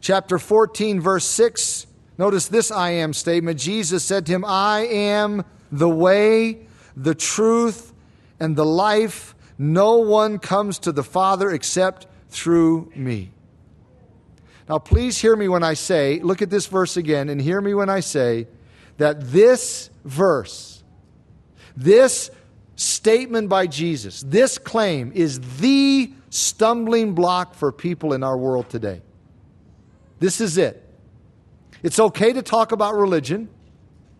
Chapter 0.00 0.38
14, 0.38 1.00
verse 1.00 1.24
6, 1.24 1.86
notice 2.18 2.48
this 2.48 2.70
I 2.70 2.90
am 2.90 3.12
statement. 3.12 3.58
Jesus 3.58 4.04
said 4.04 4.26
to 4.26 4.32
him, 4.32 4.44
I 4.44 4.80
am 4.86 5.44
the 5.70 5.88
way, 5.88 6.66
the 6.96 7.14
truth, 7.14 7.92
and 8.38 8.56
the 8.56 8.66
life. 8.66 9.34
No 9.58 9.98
one 9.98 10.38
comes 10.38 10.78
to 10.80 10.92
the 10.92 11.04
Father 11.04 11.50
except 11.50 12.06
through 12.30 12.90
me. 12.94 13.30
Now, 14.70 14.78
please 14.78 15.18
hear 15.18 15.34
me 15.34 15.48
when 15.48 15.64
I 15.64 15.74
say, 15.74 16.20
look 16.20 16.42
at 16.42 16.48
this 16.48 16.66
verse 16.66 16.96
again, 16.96 17.28
and 17.28 17.42
hear 17.42 17.60
me 17.60 17.74
when 17.74 17.90
I 17.90 17.98
say 17.98 18.46
that 18.98 19.32
this 19.32 19.90
verse, 20.04 20.84
this 21.76 22.30
statement 22.76 23.48
by 23.48 23.66
Jesus, 23.66 24.22
this 24.22 24.58
claim 24.58 25.10
is 25.12 25.40
the 25.58 26.12
stumbling 26.28 27.14
block 27.16 27.54
for 27.54 27.72
people 27.72 28.12
in 28.12 28.22
our 28.22 28.38
world 28.38 28.70
today. 28.70 29.02
This 30.20 30.40
is 30.40 30.56
it. 30.56 30.88
It's 31.82 31.98
okay 31.98 32.32
to 32.32 32.40
talk 32.40 32.70
about 32.70 32.94
religion 32.94 33.48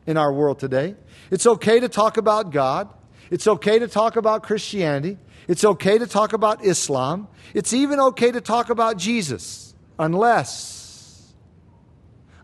in 0.04 0.16
our 0.16 0.32
world 0.32 0.58
today. 0.58 0.96
It's 1.30 1.46
okay 1.46 1.78
to 1.78 1.88
talk 1.88 2.16
about 2.16 2.50
God. 2.50 2.88
It's 3.30 3.46
okay 3.46 3.78
to 3.78 3.86
talk 3.86 4.16
about 4.16 4.42
Christianity. 4.42 5.16
It's 5.46 5.64
okay 5.64 5.96
to 5.96 6.08
talk 6.08 6.32
about 6.32 6.64
Islam. 6.64 7.28
It's 7.54 7.72
even 7.72 8.00
okay 8.00 8.32
to 8.32 8.40
talk 8.40 8.68
about 8.68 8.96
Jesus, 8.96 9.69
unless, 10.00 11.30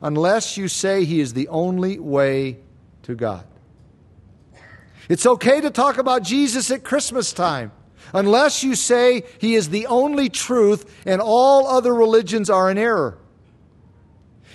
unless 0.03 0.59
you 0.59 0.69
say 0.69 1.05
he 1.05 1.21
is 1.21 1.33
the 1.33 1.49
only 1.49 1.99
way 1.99 2.59
to 3.05 3.15
God. 3.15 3.45
It's 5.09 5.25
okay 5.25 5.63
to 5.63 5.71
talk 5.71 5.97
about 5.97 6.23
Jesus 6.23 6.71
at 6.71 6.85
Christmas 6.85 7.33
time, 7.33 7.73
unless 8.13 8.63
you 8.63 8.75
say 8.75 9.25
he 9.39 9.55
is 9.55 9.71
the 9.71 9.87
only 9.87 10.29
truth 10.29 11.03
and 11.07 11.21
all 11.23 11.67
other 11.67 11.95
religions 11.95 12.51
are 12.51 12.71
in 12.71 12.77
error. 12.77 13.17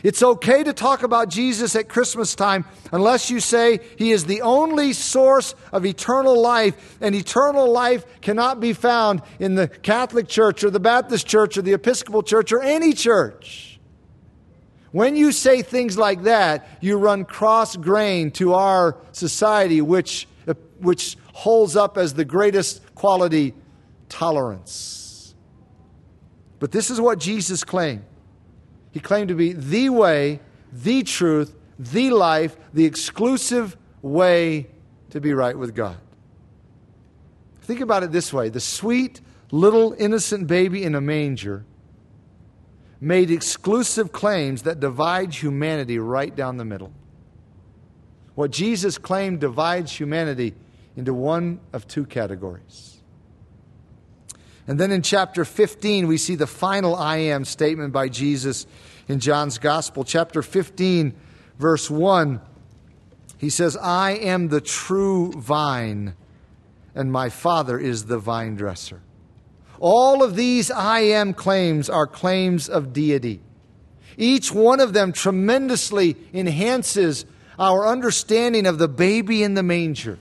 It's 0.03 0.23
okay 0.23 0.63
to 0.63 0.73
talk 0.73 1.03
about 1.03 1.29
Jesus 1.29 1.75
at 1.75 1.87
Christmas 1.87 2.33
time 2.33 2.65
unless 2.91 3.29
you 3.29 3.39
say 3.39 3.79
he 3.97 4.11
is 4.11 4.25
the 4.25 4.41
only 4.41 4.93
source 4.93 5.53
of 5.71 5.85
eternal 5.85 6.41
life, 6.41 6.97
and 7.01 7.13
eternal 7.13 7.71
life 7.71 8.05
cannot 8.21 8.59
be 8.59 8.73
found 8.73 9.21
in 9.39 9.55
the 9.55 9.67
Catholic 9.67 10.27
Church 10.27 10.63
or 10.63 10.71
the 10.71 10.79
Baptist 10.79 11.27
Church 11.27 11.57
or 11.57 11.61
the 11.61 11.73
Episcopal 11.73 12.23
Church 12.23 12.51
or 12.51 12.61
any 12.61 12.93
church. 12.93 13.79
When 14.91 15.15
you 15.15 15.31
say 15.31 15.61
things 15.61 15.97
like 15.97 16.23
that, 16.23 16.67
you 16.81 16.97
run 16.97 17.23
cross 17.23 17.75
grain 17.77 18.31
to 18.31 18.55
our 18.55 18.97
society, 19.13 19.81
which, 19.81 20.27
which 20.79 21.15
holds 21.31 21.75
up 21.75 21.97
as 21.97 22.13
the 22.13 22.25
greatest 22.25 22.93
quality 22.95 23.53
tolerance. 24.09 25.33
But 26.59 26.71
this 26.71 26.89
is 26.89 26.99
what 26.99 27.19
Jesus 27.19 27.63
claimed. 27.63 28.03
He 28.91 28.99
claimed 28.99 29.29
to 29.29 29.35
be 29.35 29.53
the 29.53 29.89
way, 29.89 30.39
the 30.71 31.03
truth, 31.03 31.55
the 31.79 32.09
life, 32.09 32.55
the 32.73 32.85
exclusive 32.85 33.77
way 34.01 34.67
to 35.09 35.21
be 35.21 35.33
right 35.33 35.57
with 35.57 35.75
God. 35.75 35.97
Think 37.61 37.81
about 37.81 38.03
it 38.03 38.11
this 38.11 38.33
way 38.33 38.49
the 38.49 38.59
sweet 38.59 39.21
little 39.51 39.95
innocent 39.97 40.47
baby 40.47 40.83
in 40.83 40.95
a 40.95 41.01
manger 41.01 41.65
made 42.99 43.31
exclusive 43.31 44.11
claims 44.11 44.61
that 44.63 44.79
divide 44.79 45.33
humanity 45.33 45.97
right 45.97 46.35
down 46.35 46.57
the 46.57 46.65
middle. 46.65 46.91
What 48.35 48.51
Jesus 48.51 48.97
claimed 48.97 49.39
divides 49.39 49.91
humanity 49.91 50.53
into 50.95 51.13
one 51.13 51.59
of 51.73 51.87
two 51.87 52.05
categories. 52.05 53.00
And 54.71 54.79
then 54.79 54.93
in 54.93 55.01
chapter 55.01 55.43
15, 55.43 56.07
we 56.07 56.15
see 56.15 56.35
the 56.35 56.47
final 56.47 56.95
I 56.95 57.17
am 57.17 57.43
statement 57.43 57.91
by 57.91 58.07
Jesus 58.07 58.65
in 59.09 59.19
John's 59.19 59.57
Gospel. 59.57 60.05
Chapter 60.05 60.41
15, 60.41 61.13
verse 61.59 61.89
1, 61.91 62.39
he 63.37 63.49
says, 63.49 63.75
I 63.75 64.11
am 64.11 64.47
the 64.47 64.61
true 64.61 65.33
vine, 65.33 66.15
and 66.95 67.11
my 67.11 67.27
Father 67.27 67.77
is 67.77 68.05
the 68.05 68.17
vine 68.17 68.55
dresser. 68.55 69.01
All 69.77 70.23
of 70.23 70.37
these 70.37 70.71
I 70.71 71.01
am 71.01 71.33
claims 71.33 71.89
are 71.89 72.07
claims 72.07 72.69
of 72.69 72.93
deity. 72.93 73.41
Each 74.15 74.53
one 74.53 74.79
of 74.79 74.93
them 74.93 75.11
tremendously 75.11 76.15
enhances 76.33 77.25
our 77.59 77.85
understanding 77.85 78.65
of 78.65 78.77
the 78.77 78.87
baby 78.87 79.43
in 79.43 79.55
the 79.55 79.63
manger. 79.63 80.17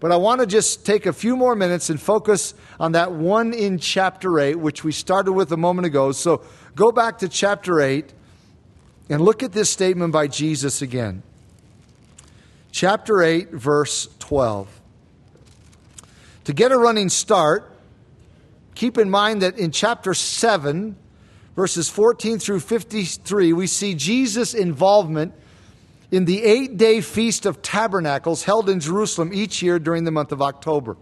But 0.00 0.12
I 0.12 0.16
want 0.16 0.40
to 0.40 0.46
just 0.46 0.86
take 0.86 1.06
a 1.06 1.12
few 1.12 1.36
more 1.36 1.56
minutes 1.56 1.90
and 1.90 2.00
focus 2.00 2.54
on 2.78 2.92
that 2.92 3.12
one 3.12 3.52
in 3.52 3.78
chapter 3.78 4.38
8, 4.38 4.56
which 4.56 4.84
we 4.84 4.92
started 4.92 5.32
with 5.32 5.50
a 5.50 5.56
moment 5.56 5.86
ago. 5.86 6.12
So 6.12 6.42
go 6.76 6.92
back 6.92 7.18
to 7.18 7.28
chapter 7.28 7.80
8 7.80 8.12
and 9.10 9.20
look 9.20 9.42
at 9.42 9.52
this 9.52 9.70
statement 9.70 10.12
by 10.12 10.28
Jesus 10.28 10.82
again. 10.82 11.22
Chapter 12.70 13.22
8, 13.22 13.50
verse 13.50 14.08
12. 14.20 14.80
To 16.44 16.52
get 16.52 16.70
a 16.70 16.78
running 16.78 17.08
start, 17.08 17.72
keep 18.74 18.98
in 18.98 19.10
mind 19.10 19.42
that 19.42 19.58
in 19.58 19.72
chapter 19.72 20.14
7, 20.14 20.96
verses 21.56 21.90
14 21.90 22.38
through 22.38 22.60
53, 22.60 23.52
we 23.52 23.66
see 23.66 23.94
Jesus' 23.94 24.54
involvement 24.54 25.34
in 26.10 26.24
the 26.24 26.42
eight 26.42 26.76
day 26.76 27.00
Feast 27.00 27.46
of 27.46 27.62
Tabernacles 27.62 28.44
held 28.44 28.68
in 28.68 28.80
Jerusalem 28.80 29.32
each 29.32 29.62
year 29.62 29.78
during 29.78 30.04
the 30.04 30.10
month 30.10 30.32
of 30.32 30.40
October. 30.40 30.96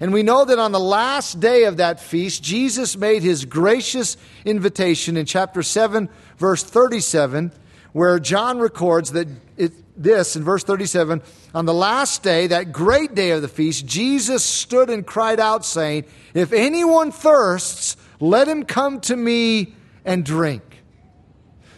And 0.00 0.12
we 0.12 0.22
know 0.22 0.44
that 0.44 0.58
on 0.58 0.72
the 0.72 0.80
last 0.80 1.40
day 1.40 1.64
of 1.64 1.76
that 1.76 2.00
feast, 2.00 2.42
Jesus 2.42 2.96
made 2.96 3.22
his 3.22 3.44
gracious 3.44 4.16
invitation 4.44 5.16
in 5.16 5.24
chapter 5.24 5.62
7, 5.62 6.08
verse 6.36 6.64
37, 6.64 7.52
where 7.92 8.18
John 8.18 8.58
records 8.58 9.12
that 9.12 9.28
it, 9.56 9.72
this 9.96 10.34
in 10.34 10.42
verse 10.42 10.64
37 10.64 11.22
on 11.54 11.64
the 11.64 11.74
last 11.74 12.24
day, 12.24 12.48
that 12.48 12.72
great 12.72 13.14
day 13.14 13.30
of 13.30 13.40
the 13.40 13.48
feast, 13.48 13.86
Jesus 13.86 14.42
stood 14.42 14.90
and 14.90 15.06
cried 15.06 15.38
out, 15.38 15.64
saying, 15.64 16.04
If 16.34 16.52
anyone 16.52 17.12
thirsts, 17.12 17.96
let 18.18 18.48
him 18.48 18.64
come 18.64 19.00
to 19.02 19.16
me 19.16 19.74
and 20.04 20.24
drink. 20.24 20.82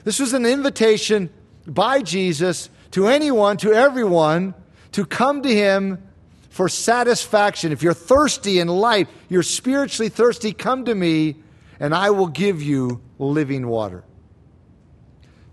This 0.05 0.19
was 0.19 0.33
an 0.33 0.47
invitation 0.47 1.31
by 1.67 2.03
Jesus 2.03 2.71
to 2.93 3.09
anyone, 3.09 3.57
to 3.59 3.73
everyone, 3.73 4.55
to 4.93 5.05
come 5.05 5.43
to 5.43 5.55
him 5.55 6.03
for 6.49 6.69
satisfaction. 6.69 7.73
If 7.73 7.83
you're 7.83 7.95
thirsty 7.95 8.61
in 8.61 8.69
life, 8.69 9.09
you're 9.29 9.43
spiritually 9.43 10.09
thirsty, 10.09 10.53
come 10.53 10.85
to 10.87 10.95
me 10.95 11.37
and 11.79 11.95
I 11.95 12.11
will 12.11 12.29
give 12.29 12.63
you 12.63 13.03
living 13.19 13.69
water. 13.69 14.05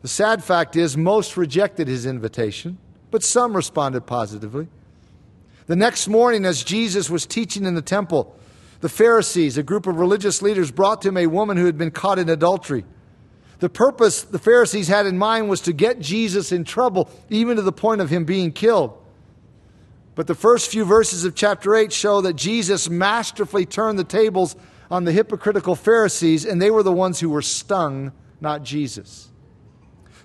The 0.01 0.07
sad 0.07 0.43
fact 0.43 0.75
is, 0.75 0.97
most 0.97 1.37
rejected 1.37 1.87
his 1.87 2.05
invitation, 2.05 2.77
but 3.11 3.23
some 3.23 3.55
responded 3.55 4.05
positively. 4.05 4.67
The 5.67 5.75
next 5.75 6.07
morning, 6.07 6.45
as 6.45 6.63
Jesus 6.63 7.09
was 7.09 7.25
teaching 7.25 7.65
in 7.65 7.75
the 7.75 7.81
temple, 7.81 8.37
the 8.81 8.89
Pharisees, 8.89 9.57
a 9.57 9.63
group 9.63 9.87
of 9.87 9.95
religious 9.95 10.41
leaders, 10.41 10.71
brought 10.71 11.01
to 11.03 11.09
him 11.09 11.17
a 11.17 11.27
woman 11.27 11.55
who 11.55 11.65
had 11.65 11.77
been 11.77 11.91
caught 11.91 12.19
in 12.19 12.27
adultery. 12.27 12.83
The 13.63 13.69
purpose 13.69 14.23
the 14.23 14.39
Pharisees 14.39 14.89
had 14.89 15.05
in 15.05 15.17
mind 15.17 15.47
was 15.47 15.61
to 15.61 15.71
get 15.71 16.01
Jesus 16.01 16.51
in 16.51 16.65
trouble, 16.65 17.09
even 17.29 17.55
to 17.55 17.61
the 17.61 17.71
point 17.71 18.01
of 18.01 18.09
him 18.09 18.25
being 18.25 18.51
killed. 18.51 19.01
But 20.15 20.27
the 20.27 20.35
first 20.35 20.69
few 20.69 20.83
verses 20.83 21.23
of 21.23 21.33
chapter 21.33 21.73
8 21.73 21.93
show 21.93 22.19
that 22.19 22.33
Jesus 22.33 22.89
masterfully 22.89 23.65
turned 23.65 23.97
the 23.97 24.03
tables 24.03 24.57
on 24.91 25.05
the 25.05 25.13
hypocritical 25.13 25.77
Pharisees, 25.77 26.43
and 26.43 26.61
they 26.61 26.71
were 26.71 26.83
the 26.83 26.91
ones 26.91 27.21
who 27.21 27.29
were 27.29 27.41
stung, 27.41 28.11
not 28.41 28.63
Jesus. 28.63 29.29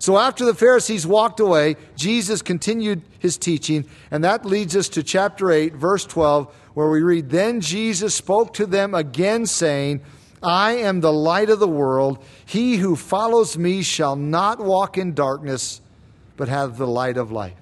So 0.00 0.18
after 0.18 0.44
the 0.44 0.52
Pharisees 0.52 1.06
walked 1.06 1.38
away, 1.38 1.76
Jesus 1.94 2.42
continued 2.42 3.02
his 3.20 3.38
teaching, 3.38 3.88
and 4.10 4.24
that 4.24 4.44
leads 4.44 4.74
us 4.74 4.88
to 4.88 5.04
chapter 5.04 5.52
8, 5.52 5.76
verse 5.76 6.04
12, 6.06 6.52
where 6.74 6.90
we 6.90 7.02
read 7.02 7.30
Then 7.30 7.60
Jesus 7.60 8.16
spoke 8.16 8.52
to 8.54 8.66
them 8.66 8.96
again, 8.96 9.46
saying, 9.46 10.00
I 10.42 10.72
am 10.72 11.00
the 11.00 11.12
light 11.12 11.50
of 11.50 11.58
the 11.58 11.68
world. 11.68 12.22
He 12.46 12.76
who 12.76 12.96
follows 12.96 13.58
me 13.58 13.82
shall 13.82 14.16
not 14.16 14.58
walk 14.58 14.96
in 14.96 15.14
darkness, 15.14 15.80
but 16.36 16.48
have 16.48 16.78
the 16.78 16.86
light 16.86 17.16
of 17.16 17.32
life. 17.32 17.56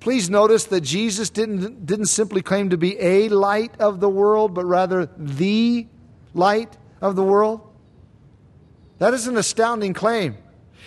Please 0.00 0.30
notice 0.30 0.64
that 0.64 0.80
Jesus 0.80 1.28
didn't, 1.28 1.84
didn't 1.84 2.06
simply 2.06 2.40
claim 2.40 2.70
to 2.70 2.78
be 2.78 2.98
a 2.98 3.28
light 3.28 3.78
of 3.78 4.00
the 4.00 4.08
world, 4.08 4.54
but 4.54 4.64
rather 4.64 5.06
the 5.16 5.86
light 6.32 6.76
of 7.00 7.16
the 7.16 7.22
world. 7.22 7.60
That 8.98 9.14
is 9.14 9.26
an 9.26 9.36
astounding 9.36 9.94
claim. 9.94 10.36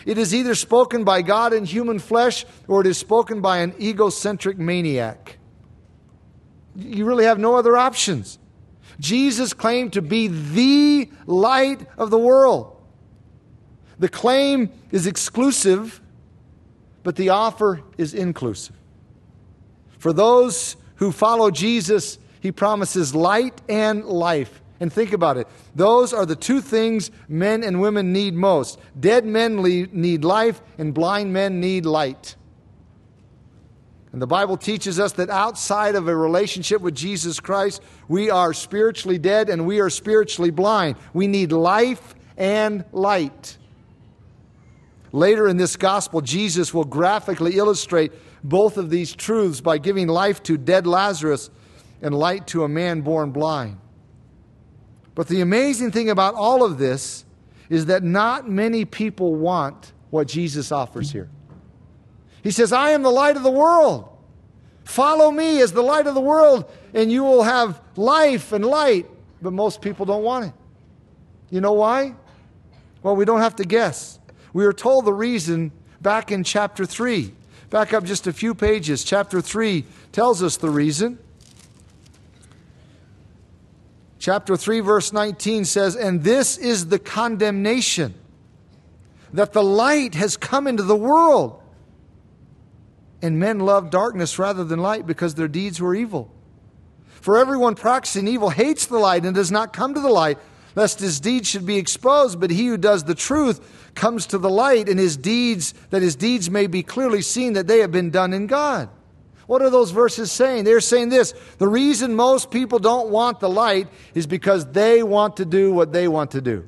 It 0.05 0.17
is 0.17 0.33
either 0.33 0.55
spoken 0.55 1.03
by 1.03 1.21
God 1.21 1.53
in 1.53 1.65
human 1.65 1.99
flesh 1.99 2.45
or 2.67 2.81
it 2.81 2.87
is 2.87 2.97
spoken 2.97 3.41
by 3.41 3.59
an 3.59 3.73
egocentric 3.79 4.57
maniac. 4.57 5.37
You 6.75 7.05
really 7.05 7.25
have 7.25 7.39
no 7.39 7.55
other 7.55 7.77
options. 7.77 8.39
Jesus 8.99 9.53
claimed 9.53 9.93
to 9.93 10.01
be 10.01 10.27
the 10.27 11.09
light 11.25 11.87
of 11.97 12.09
the 12.09 12.17
world. 12.17 12.75
The 13.99 14.09
claim 14.09 14.71
is 14.91 15.07
exclusive, 15.07 16.01
but 17.03 17.15
the 17.15 17.29
offer 17.29 17.81
is 17.97 18.13
inclusive. 18.13 18.75
For 19.99 20.13
those 20.13 20.75
who 20.95 21.11
follow 21.11 21.51
Jesus, 21.51 22.17
he 22.39 22.51
promises 22.51 23.15
light 23.15 23.61
and 23.69 24.03
life. 24.05 24.61
And 24.79 24.91
think 24.91 25.13
about 25.13 25.37
it. 25.37 25.47
Those 25.75 26.11
are 26.11 26.25
the 26.25 26.35
two 26.35 26.59
things 26.59 27.09
men 27.29 27.63
and 27.63 27.79
women 27.79 28.11
need 28.11 28.33
most. 28.33 28.79
Dead 28.99 29.25
men 29.25 29.61
need 29.61 30.25
life, 30.25 30.61
and 30.77 30.93
blind 30.93 31.31
men 31.31 31.61
need 31.61 31.85
light. 31.85 32.35
And 34.13 34.21
the 34.21 34.27
Bible 34.27 34.57
teaches 34.57 34.99
us 34.99 35.13
that 35.13 35.31
outside 35.31 35.95
of 35.95 36.07
a 36.07 36.15
relationship 36.15 36.81
with 36.81 36.93
Jesus 36.93 37.39
Christ, 37.39 37.81
we 38.07 38.29
are 38.29 38.53
spiritually 38.53 39.17
dead 39.17 39.49
and 39.49 39.65
we 39.65 39.79
are 39.79 39.89
spiritually 39.89 40.51
blind. 40.51 40.97
We 41.13 41.25
need 41.25 41.51
life 41.51 42.13
and 42.37 42.85
light. 42.91 43.57
Later 45.11 45.47
in 45.47 45.57
this 45.57 45.75
gospel, 45.75 46.21
Jesus 46.21 46.75
will 46.75 46.85
graphically 46.85 47.57
illustrate 47.57 48.11
both 48.43 48.77
of 48.77 48.91
these 48.91 49.15
truths 49.15 49.61
by 49.61 49.79
giving 49.79 50.07
life 50.07 50.43
to 50.43 50.57
dead 50.57 50.85
Lazarus 50.85 51.49
and 52.03 52.13
light 52.13 52.45
to 52.47 52.63
a 52.63 52.69
man 52.69 53.01
born 53.01 53.31
blind. 53.31 53.77
But 55.15 55.27
the 55.27 55.41
amazing 55.41 55.91
thing 55.91 56.11
about 56.11 56.35
all 56.35 56.63
of 56.63 56.77
this 56.77 57.25
is 57.69 57.87
that 57.87 58.03
not 58.03 58.47
many 58.47 58.85
people 58.85 59.35
want 59.35 59.91
what 60.11 60.27
Jesus 60.27 60.71
offers 60.71 61.11
here. 61.11 61.29
He 62.43 62.51
says, 62.51 62.73
I 62.73 62.91
am 62.91 63.03
the 63.03 63.09
light 63.09 63.37
of 63.37 63.43
the 63.43 63.51
world. 63.51 64.09
Follow 64.83 65.31
me 65.31 65.61
as 65.61 65.71
the 65.71 65.81
light 65.81 66.07
of 66.07 66.13
the 66.13 66.21
world, 66.21 66.69
and 66.93 67.09
you 67.09 67.23
will 67.23 67.43
have 67.43 67.81
life 67.95 68.51
and 68.51 68.65
light. 68.65 69.09
But 69.41 69.53
most 69.53 69.81
people 69.81 70.05
don't 70.05 70.23
want 70.23 70.45
it. 70.47 70.53
You 71.49 71.61
know 71.61 71.73
why? 71.73 72.15
Well, 73.01 73.15
we 73.15 73.23
don't 73.23 73.39
have 73.39 73.55
to 73.57 73.63
guess. 73.63 74.19
We 74.51 74.65
are 74.65 74.73
told 74.73 75.05
the 75.05 75.13
reason 75.13 75.71
back 76.01 76.31
in 76.31 76.43
chapter 76.43 76.85
3. 76.85 77.33
Back 77.69 77.93
up 77.93 78.03
just 78.03 78.27
a 78.27 78.33
few 78.33 78.53
pages. 78.53 79.05
Chapter 79.05 79.39
3 79.41 79.85
tells 80.11 80.43
us 80.43 80.57
the 80.57 80.69
reason. 80.69 81.17
Chapter 84.19 84.57
3, 84.57 84.81
verse 84.81 85.13
19 85.13 85.65
says, 85.65 85.95
And 85.95 86.23
this 86.23 86.57
is 86.57 86.87
the 86.87 86.99
condemnation 86.99 88.13
that 89.31 89.53
the 89.53 89.63
light 89.63 90.15
has 90.15 90.37
come 90.37 90.67
into 90.67 90.83
the 90.83 90.95
world 90.95 91.61
and 93.23 93.39
men 93.39 93.59
love 93.59 93.89
darkness 93.89 94.37
rather 94.37 94.65
than 94.65 94.79
light 94.79 95.07
because 95.07 95.33
their 95.33 95.47
deeds 95.47 95.79
were 95.79 95.95
evil. 95.95 96.29
For 97.07 97.37
everyone 97.37 97.75
practicing 97.75 98.27
evil 98.27 98.49
hates 98.49 98.85
the 98.85 98.99
light 98.99 99.23
and 99.23 99.33
does 99.33 99.49
not 99.49 99.71
come 99.71 99.93
to 99.93 100.01
the 100.01 100.09
light, 100.09 100.37
lest 100.75 100.99
his 100.99 101.21
deeds 101.21 101.47
should 101.47 101.65
be 101.65 101.77
exposed. 101.77 102.41
But 102.41 102.51
he 102.51 102.67
who 102.67 102.77
does 102.77 103.05
the 103.05 103.15
truth 103.15 103.91
comes 103.95 104.25
to 104.27 104.37
the 104.37 104.49
light, 104.49 104.89
and 104.89 104.99
his 104.99 105.15
deeds, 105.15 105.73
that 105.89 106.01
his 106.01 106.17
deeds 106.17 106.49
may 106.49 106.67
be 106.67 106.83
clearly 106.83 107.21
seen 107.21 107.53
that 107.53 107.65
they 107.65 107.79
have 107.79 107.93
been 107.93 108.09
done 108.09 108.33
in 108.33 108.45
God. 108.45 108.89
What 109.47 109.61
are 109.61 109.69
those 109.69 109.91
verses 109.91 110.29
saying? 110.29 110.65
They're 110.65 110.81
saying 110.81 111.07
this 111.07 111.33
the 111.59 111.67
reason 111.67 112.15
most 112.15 112.51
people 112.51 112.77
don't 112.77 113.09
want 113.09 113.39
the 113.39 113.49
light 113.49 113.87
is 114.13 114.27
because 114.27 114.65
they 114.65 115.01
want 115.01 115.37
to 115.37 115.45
do 115.45 115.71
what 115.71 115.93
they 115.93 116.09
want 116.09 116.31
to 116.31 116.41
do. 116.41 116.67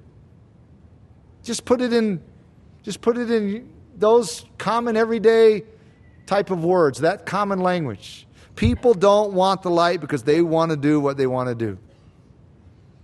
Just 1.44 1.66
put 1.66 1.82
it 1.82 1.92
in, 1.92 2.22
just 2.82 3.02
put 3.02 3.18
it 3.18 3.30
in 3.30 3.70
those 3.98 4.46
common 4.58 4.96
everyday 4.96 5.64
type 6.26 6.52
of 6.52 6.64
words, 6.64 7.00
that 7.00 7.26
common 7.26 7.60
language. 7.60 8.28
People 8.56 8.94
don't 8.94 9.34
want 9.34 9.62
the 9.62 9.70
light 9.70 10.02
because 10.02 10.24
they 10.24 10.42
want 10.42 10.72
to 10.72 10.78
do 10.78 11.00
what 11.00 11.18
they 11.18 11.28
want 11.28 11.50
to 11.50 11.56
do. 11.56 11.78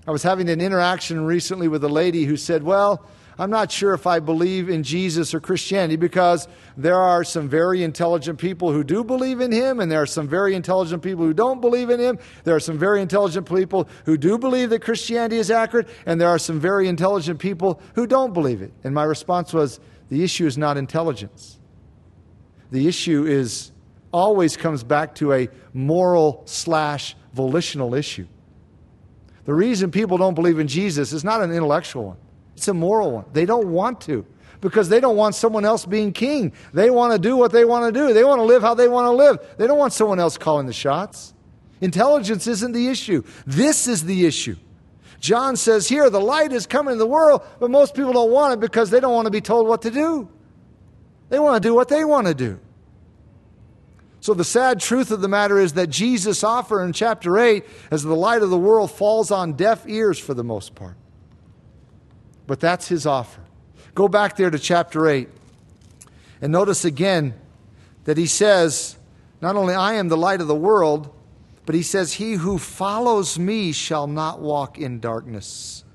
I 0.08 0.12
was 0.12 0.24
having 0.24 0.50
an 0.50 0.62
interaction 0.62 1.26
recently 1.26 1.68
with 1.68 1.84
a 1.84 1.90
lady 1.90 2.26
who 2.26 2.38
said, 2.38 2.64
Well, 2.64 3.06
I'm 3.38 3.50
not 3.50 3.72
sure 3.72 3.94
if 3.94 4.08
I 4.08 4.20
believe 4.20 4.70
in 4.70 4.84
Jesus 4.84 5.34
or 5.34 5.40
Christianity 5.40 5.96
because 5.96 6.48
there 6.76 6.98
are 6.98 7.24
some 7.24 7.48
very 7.48 7.84
intelligent 7.84 8.40
people 8.40 8.72
who 8.72 8.84
do 8.84 9.04
believe 9.04 9.42
in 9.42 9.52
him, 9.52 9.80
and 9.80 9.92
there 9.92 10.02
are 10.02 10.08
some 10.08 10.28
very 10.28 10.54
intelligent 10.54 11.02
people 11.02 11.26
who 11.26 11.34
don't 11.34 11.62
believe 11.62 11.90
in 11.90 12.00
him. 12.00 12.20
There 12.44 12.56
are 12.56 12.60
some 12.60 12.78
very 12.78 13.02
intelligent 13.02 13.48
people 13.48 13.88
who 14.06 14.18
do 14.18 14.38
believe 14.38 14.70
that 14.72 14.82
Christianity 14.82 15.38
is 15.38 15.50
accurate, 15.50 15.88
and 16.06 16.20
there 16.20 16.30
are 16.30 16.40
some 16.40 16.60
very 16.60 16.88
intelligent 16.88 17.40
people 17.40 17.82
who 17.96 18.06
don't 18.06 18.34
believe 18.34 18.62
it. 18.62 18.74
And 18.84 18.94
my 18.94 19.04
response 19.04 19.54
was 19.54 19.80
the 20.10 20.24
issue 20.24 20.46
is 20.46 20.58
not 20.58 20.78
intelligence 20.78 21.61
the 22.72 22.88
issue 22.88 23.26
is 23.26 23.72
always 24.12 24.58
comes 24.58 24.84
back 24.84 25.16
to 25.16 25.34
a 25.34 25.50
moral 25.74 26.44
slash 26.46 27.16
volitional 27.34 27.96
issue. 27.96 28.28
The 29.46 29.54
reason 29.54 29.92
people 29.92 30.18
don't 30.18 30.36
believe 30.36 30.60
in 30.60 30.68
Jesus 30.68 31.14
is 31.14 31.24
not 31.24 31.42
an 31.42 31.52
intellectual 31.52 32.06
one, 32.06 32.18
it's 32.56 32.68
a 32.68 32.74
moral 32.74 33.12
one. 33.12 33.26
They 33.34 33.46
don't 33.46 33.68
want 33.68 34.02
to 34.02 34.26
because 34.62 34.90
they 34.90 35.00
don't 35.00 35.18
want 35.18 35.34
someone 35.34 35.66
else 35.66 35.86
being 35.86 36.14
king. 36.14 36.54
They 36.72 36.92
want 36.92 37.14
to 37.14 37.20
do 37.20 37.36
what 37.36 37.52
they 37.52 37.66
want 37.66 37.94
to 37.94 38.00
do, 38.00 38.14
they 38.14 38.24
want 38.24 38.40
to 38.40 38.44
live 38.44 38.62
how 38.62 38.74
they 38.74 38.88
want 38.88 39.06
to 39.06 39.12
live. 39.12 39.40
They 39.58 39.68
don't 39.68 39.80
want 39.80 39.94
someone 39.94 40.20
else 40.20 40.38
calling 40.38 40.68
the 40.68 40.74
shots. 40.74 41.34
Intelligence 41.82 42.46
isn't 42.46 42.74
the 42.74 42.88
issue, 42.88 43.24
this 43.46 43.88
is 43.88 44.06
the 44.06 44.26
issue. 44.26 44.56
John 45.20 45.56
says 45.56 45.88
here, 45.88 46.10
the 46.10 46.20
light 46.20 46.52
is 46.52 46.66
coming 46.66 46.94
in 46.94 46.98
the 46.98 47.06
world, 47.06 47.44
but 47.60 47.70
most 47.70 47.94
people 47.94 48.12
don't 48.12 48.32
want 48.32 48.56
it 48.56 48.60
because 48.60 48.90
they 48.90 49.00
don't 49.00 49.14
want 49.14 49.28
to 49.28 49.32
be 49.32 49.42
told 49.42 49.68
what 49.68 49.84
to 49.84 49.92
do. 49.92 50.28
They 51.32 51.40
want 51.40 51.64
to 51.64 51.66
do 51.66 51.74
what 51.74 51.88
they 51.88 52.04
want 52.04 52.28
to 52.28 52.34
do. 52.34 52.60
So, 54.20 54.34
the 54.34 54.44
sad 54.44 54.82
truth 54.82 55.12
of 55.12 55.22
the 55.22 55.30
matter 55.30 55.58
is 55.58 55.74
that 55.74 55.88
Jesus' 55.88 56.44
offer 56.44 56.84
in 56.84 56.92
chapter 56.92 57.40
8, 57.40 57.64
as 57.90 58.04
the 58.04 58.16
light 58.16 58.42
of 58.42 58.50
the 58.50 58.58
world, 58.58 58.92
falls 58.92 59.32
on 59.32 59.54
deaf 59.54 59.88
ears 59.88 60.20
for 60.20 60.34
the 60.34 60.44
most 60.44 60.76
part. 60.76 60.98
But 62.48 62.60
that's 62.60 62.90
his 62.90 63.06
offer. 63.06 63.42
Go 63.96 64.10
back 64.10 64.36
there 64.36 64.50
to 64.50 64.60
chapter 64.60 65.08
8 65.08 65.30
and 66.42 66.52
notice 66.52 66.84
again 66.84 67.34
that 68.04 68.18
he 68.18 68.26
says, 68.26 68.98
Not 69.40 69.56
only 69.56 69.74
I 69.74 69.94
am 69.94 70.10
the 70.10 70.18
light 70.18 70.42
of 70.42 70.48
the 70.48 70.56
world, 70.56 71.16
but 71.66 71.76
he 71.76 71.82
says, 71.82 72.14
He 72.14 72.34
who 72.34 72.58
follows 72.58 73.40
me 73.40 73.72
shall 73.72 74.06
not 74.06 74.42
walk 74.42 74.78
in 74.78 75.00
darkness, 75.00 75.86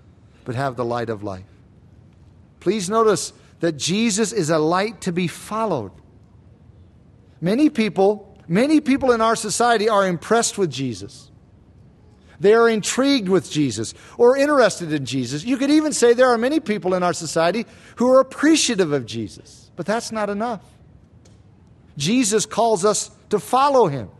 but 0.46 0.54
have 0.54 0.76
the 0.76 0.84
light 0.84 1.10
of 1.10 1.22
life. 1.22 1.44
Please 2.58 2.88
notice 2.88 3.34
that 3.60 3.72
Jesus 3.72 4.32
is 4.32 4.50
a 4.50 4.58
light 4.58 5.00
to 5.02 5.12
be 5.12 5.26
followed. 5.26 5.92
Many 7.40 7.70
people, 7.70 8.36
many 8.48 8.80
people 8.80 9.12
in 9.12 9.20
our 9.20 9.36
society 9.36 9.88
are 9.88 10.06
impressed 10.06 10.58
with 10.58 10.70
Jesus. 10.70 11.30
They 12.38 12.54
are 12.54 12.68
intrigued 12.68 13.28
with 13.28 13.50
Jesus 13.50 13.94
or 14.18 14.36
interested 14.36 14.92
in 14.92 15.06
Jesus. 15.06 15.44
You 15.44 15.56
could 15.56 15.70
even 15.70 15.92
say 15.92 16.12
there 16.12 16.28
are 16.28 16.38
many 16.38 16.60
people 16.60 16.94
in 16.94 17.02
our 17.02 17.14
society 17.14 17.66
who 17.96 18.10
are 18.10 18.20
appreciative 18.20 18.92
of 18.92 19.06
Jesus, 19.06 19.70
but 19.74 19.86
that's 19.86 20.12
not 20.12 20.28
enough. 20.28 20.62
Jesus 21.96 22.44
calls 22.44 22.84
us 22.84 23.10
to 23.30 23.38
follow 23.38 23.86
him. 23.86 24.10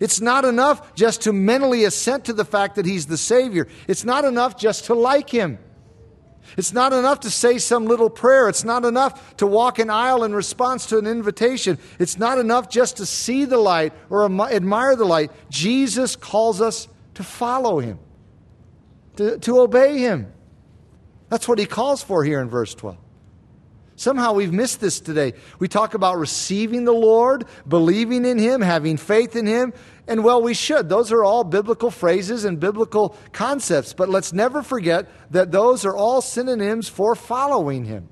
It's 0.00 0.20
not 0.20 0.44
enough 0.44 0.94
just 0.94 1.22
to 1.22 1.32
mentally 1.32 1.84
assent 1.84 2.26
to 2.26 2.32
the 2.32 2.44
fact 2.44 2.76
that 2.76 2.86
he's 2.86 3.06
the 3.06 3.18
Savior. 3.18 3.68
It's 3.88 4.04
not 4.04 4.24
enough 4.24 4.56
just 4.56 4.86
to 4.86 4.94
like 4.94 5.28
him. 5.28 5.58
It's 6.56 6.72
not 6.72 6.92
enough 6.92 7.20
to 7.20 7.30
say 7.30 7.58
some 7.58 7.86
little 7.86 8.10
prayer. 8.10 8.48
It's 8.48 8.64
not 8.64 8.84
enough 8.84 9.36
to 9.38 9.46
walk 9.46 9.78
an 9.78 9.90
aisle 9.90 10.24
in 10.24 10.34
response 10.34 10.86
to 10.86 10.98
an 10.98 11.06
invitation. 11.06 11.78
It's 11.98 12.18
not 12.18 12.38
enough 12.38 12.68
just 12.68 12.98
to 12.98 13.06
see 13.06 13.44
the 13.44 13.58
light 13.58 13.92
or 14.10 14.24
admire 14.24 14.96
the 14.96 15.04
light. 15.04 15.30
Jesus 15.50 16.16
calls 16.16 16.60
us 16.60 16.88
to 17.14 17.22
follow 17.22 17.78
him, 17.80 17.98
to, 19.16 19.38
to 19.38 19.60
obey 19.60 19.98
him. 19.98 20.32
That's 21.28 21.48
what 21.48 21.58
he 21.58 21.66
calls 21.66 22.02
for 22.02 22.24
here 22.24 22.40
in 22.40 22.48
verse 22.48 22.74
12. 22.74 22.98
Somehow 23.96 24.32
we've 24.32 24.52
missed 24.52 24.80
this 24.80 24.98
today. 24.98 25.34
We 25.60 25.68
talk 25.68 25.94
about 25.94 26.18
receiving 26.18 26.84
the 26.84 26.92
Lord, 26.92 27.44
believing 27.66 28.24
in 28.24 28.38
Him, 28.38 28.60
having 28.60 28.96
faith 28.96 29.36
in 29.36 29.46
Him, 29.46 29.72
and 30.06 30.22
well, 30.22 30.42
we 30.42 30.52
should. 30.52 30.88
Those 30.88 31.12
are 31.12 31.24
all 31.24 31.44
biblical 31.44 31.90
phrases 31.90 32.44
and 32.44 32.60
biblical 32.60 33.16
concepts, 33.32 33.94
but 33.94 34.08
let's 34.08 34.32
never 34.32 34.62
forget 34.62 35.08
that 35.30 35.50
those 35.50 35.84
are 35.86 35.96
all 35.96 36.20
synonyms 36.20 36.88
for 36.88 37.14
following 37.14 37.84
Him. 37.84 38.08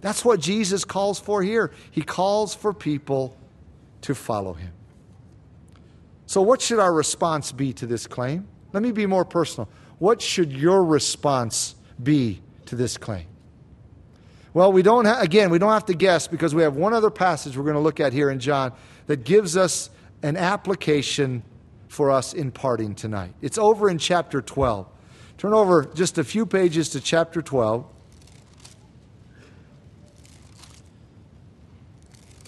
That's 0.00 0.24
what 0.24 0.40
Jesus 0.40 0.84
calls 0.84 1.18
for 1.18 1.42
here. 1.42 1.72
He 1.90 2.02
calls 2.02 2.54
for 2.54 2.72
people 2.72 3.36
to 4.02 4.14
follow 4.14 4.52
Him. 4.52 4.72
So, 6.26 6.42
what 6.42 6.62
should 6.62 6.78
our 6.78 6.92
response 6.92 7.50
be 7.50 7.72
to 7.74 7.86
this 7.86 8.06
claim? 8.06 8.46
Let 8.72 8.82
me 8.82 8.92
be 8.92 9.06
more 9.06 9.24
personal. 9.24 9.68
What 9.98 10.22
should 10.22 10.52
your 10.52 10.84
response 10.84 11.74
be 12.02 12.40
to 12.66 12.76
this 12.76 12.96
claim? 12.96 13.26
Well, 14.54 14.72
we 14.72 14.82
don't 14.82 15.06
ha- 15.06 15.20
again, 15.20 15.50
we 15.50 15.58
don't 15.58 15.72
have 15.72 15.86
to 15.86 15.94
guess 15.94 16.28
because 16.28 16.54
we 16.54 16.62
have 16.62 16.76
one 16.76 16.92
other 16.92 17.10
passage 17.10 17.56
we're 17.56 17.64
going 17.64 17.74
to 17.74 17.80
look 17.80 18.00
at 18.00 18.12
here 18.12 18.30
in 18.30 18.38
John 18.38 18.72
that 19.06 19.24
gives 19.24 19.56
us 19.56 19.90
an 20.22 20.36
application 20.36 21.42
for 21.88 22.10
us 22.10 22.32
in 22.32 22.50
parting 22.50 22.94
tonight. 22.94 23.34
It's 23.42 23.58
over 23.58 23.90
in 23.90 23.98
chapter 23.98 24.40
12. 24.40 24.86
Turn 25.38 25.52
over 25.52 25.84
just 25.84 26.18
a 26.18 26.24
few 26.24 26.46
pages 26.46 26.90
to 26.90 27.00
chapter 27.00 27.42
12. 27.42 27.84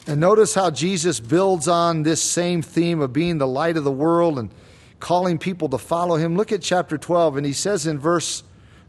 And 0.06 0.20
notice 0.20 0.54
how 0.54 0.70
Jesus 0.70 1.18
builds 1.18 1.66
on 1.66 2.02
this 2.02 2.22
same 2.22 2.62
theme 2.62 3.00
of 3.00 3.12
being 3.12 3.38
the 3.38 3.46
light 3.46 3.76
of 3.76 3.84
the 3.84 3.92
world 3.92 4.38
and 4.38 4.50
calling 5.00 5.38
people 5.38 5.68
to 5.70 5.78
follow 5.78 6.16
him. 6.16 6.36
Look 6.36 6.52
at 6.52 6.62
chapter 6.62 6.98
12, 6.98 7.38
and 7.38 7.46
he 7.46 7.52
says 7.52 7.86
in 7.86 7.98
verse 7.98 8.42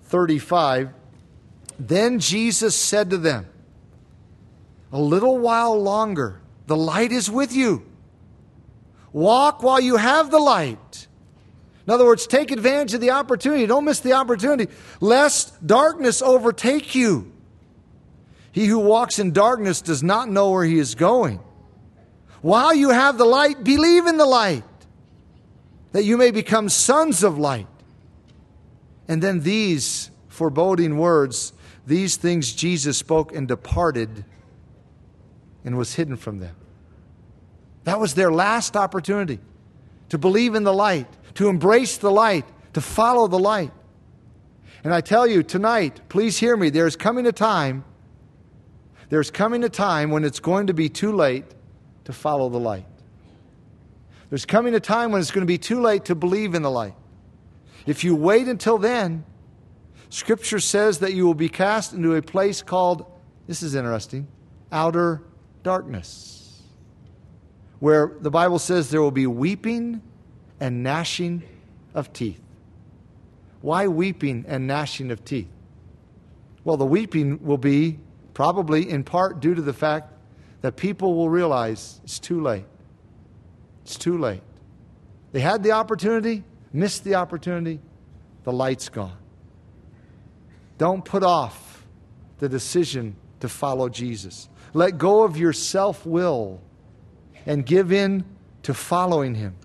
35 0.03 0.89
Then 1.79 2.19
Jesus 2.19 2.75
said 2.75 3.09
to 3.09 3.17
them, 3.17 3.47
A 4.91 4.99
little 4.99 5.37
while 5.37 5.81
longer, 5.81 6.41
the 6.67 6.77
light 6.77 7.11
is 7.11 7.29
with 7.29 7.53
you. 7.53 7.85
Walk 9.15 9.63
while 9.63 9.79
you 9.79 9.95
have 9.95 10.29
the 10.29 10.39
light. 10.39 11.07
In 11.87 11.93
other 11.93 12.03
words, 12.03 12.27
take 12.27 12.51
advantage 12.51 12.93
of 12.95 12.99
the 12.99 13.11
opportunity. 13.11 13.65
Don't 13.65 13.85
miss 13.85 14.01
the 14.01 14.11
opportunity, 14.11 14.69
lest 14.99 15.65
darkness 15.65 16.21
overtake 16.21 16.93
you. 16.95 17.31
He 18.51 18.65
who 18.65 18.77
walks 18.77 19.17
in 19.17 19.31
darkness 19.31 19.79
does 19.79 20.03
not 20.03 20.27
know 20.27 20.51
where 20.51 20.65
he 20.65 20.79
is 20.79 20.95
going. 20.95 21.39
While 22.41 22.75
you 22.75 22.89
have 22.89 23.17
the 23.17 23.23
light, 23.23 23.63
believe 23.63 24.05
in 24.05 24.17
the 24.17 24.25
light, 24.25 24.65
that 25.93 26.03
you 26.03 26.17
may 26.17 26.31
become 26.31 26.67
sons 26.67 27.23
of 27.23 27.37
light. 27.37 27.67
And 29.07 29.23
then 29.23 29.43
these 29.43 30.11
foreboding 30.27 30.97
words, 30.97 31.53
these 31.87 32.17
things 32.17 32.51
Jesus 32.51 32.97
spoke 32.97 33.33
and 33.33 33.47
departed 33.47 34.25
and 35.63 35.77
was 35.77 35.95
hidden 35.95 36.17
from 36.17 36.39
them. 36.39 36.57
That 37.85 37.99
was 37.99 38.13
their 38.13 38.31
last 38.31 38.75
opportunity 38.75 39.39
to 40.09 40.17
believe 40.17 40.53
in 40.53 40.63
the 40.63 40.73
light, 40.73 41.07
to 41.35 41.49
embrace 41.49 41.97
the 41.97 42.11
light, 42.11 42.45
to 42.73 42.81
follow 42.81 43.27
the 43.27 43.39
light. 43.39 43.71
And 44.83 44.93
I 44.93 45.01
tell 45.01 45.25
you 45.25 45.41
tonight, 45.41 46.01
please 46.09 46.37
hear 46.37 46.55
me, 46.55 46.69
there's 46.69 46.95
coming 46.95 47.25
a 47.25 47.31
time 47.31 47.83
there's 49.09 49.31
coming 49.31 49.63
a 49.63 49.69
time 49.69 50.11
when 50.11 50.23
it's 50.23 50.39
going 50.39 50.67
to 50.67 50.73
be 50.73 50.89
too 50.89 51.11
late 51.11 51.45
to 52.05 52.13
follow 52.13 52.49
the 52.49 52.59
light. 52.59 52.85
There's 54.29 54.45
coming 54.45 54.73
a 54.73 54.79
time 54.79 55.11
when 55.11 55.21
it's 55.21 55.31
going 55.31 55.45
to 55.45 55.47
be 55.47 55.57
too 55.57 55.79
late 55.79 56.05
to 56.05 56.15
believe 56.15 56.55
in 56.55 56.63
the 56.63 56.71
light. 56.71 56.95
If 57.85 58.03
you 58.03 58.15
wait 58.15 58.47
until 58.47 58.77
then, 58.77 59.23
Scripture 60.09 60.59
says 60.59 60.99
that 60.99 61.13
you 61.13 61.25
will 61.25 61.35
be 61.35 61.49
cast 61.49 61.93
into 61.93 62.15
a 62.15 62.21
place 62.21 62.61
called, 62.61 63.05
this 63.47 63.61
is 63.61 63.75
interesting, 63.75 64.27
outer 64.71 65.21
darkness, 65.61 66.34
where 67.79 68.13
the 68.19 68.31
Bible 68.31 68.59
says 68.59 68.89
there 68.89 69.01
will 69.01 69.11
be 69.11 69.27
weeping 69.27 70.01
and 70.59 70.83
gnashing 70.83 71.43
of 71.93 72.13
teeth. 72.13 72.41
Why 73.61 73.87
weeping 73.87 74.45
and 74.47 74.67
gnashing 74.67 75.11
of 75.11 75.25
teeth? 75.25 75.49
Well, 76.63 76.77
the 76.77 76.85
weeping 76.85 77.43
will 77.43 77.57
be 77.57 77.99
Probably 78.35 78.87
in 78.89 79.05
part 79.05 79.39
due 79.39 79.55
to 79.55 79.61
the 79.61 79.73
fact 79.73 80.11
that 80.59 80.75
people 80.75 81.15
will 81.15 81.29
realize 81.29 82.01
it's 82.03 82.19
too 82.19 82.41
late. 82.41 82.65
It's 83.83 83.97
too 83.97 84.17
late. 84.17 84.41
They 85.31 85.39
had 85.39 85.63
the 85.63 85.71
opportunity, 85.71 86.43
missed 86.73 87.05
the 87.05 87.15
opportunity, 87.15 87.79
the 88.43 88.51
light's 88.51 88.89
gone. 88.89 89.17
Don't 90.77 91.03
put 91.05 91.23
off 91.23 91.85
the 92.39 92.49
decision 92.49 93.15
to 93.39 93.47
follow 93.47 93.87
Jesus. 93.87 94.49
Let 94.73 94.97
go 94.97 95.23
of 95.23 95.37
your 95.37 95.53
self 95.53 96.05
will 96.05 96.59
and 97.45 97.65
give 97.65 97.91
in 97.91 98.25
to 98.63 98.73
following 98.73 99.35
Him. 99.35 99.55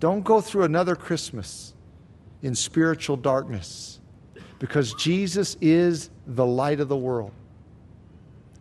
Don't 0.00 0.24
go 0.24 0.40
through 0.40 0.64
another 0.64 0.96
Christmas 0.96 1.74
in 2.42 2.54
spiritual 2.54 3.16
darkness 3.16 4.00
because 4.58 4.94
Jesus 4.94 5.56
is 5.60 6.10
the 6.26 6.46
light 6.46 6.80
of 6.80 6.88
the 6.88 6.96
world. 6.96 7.32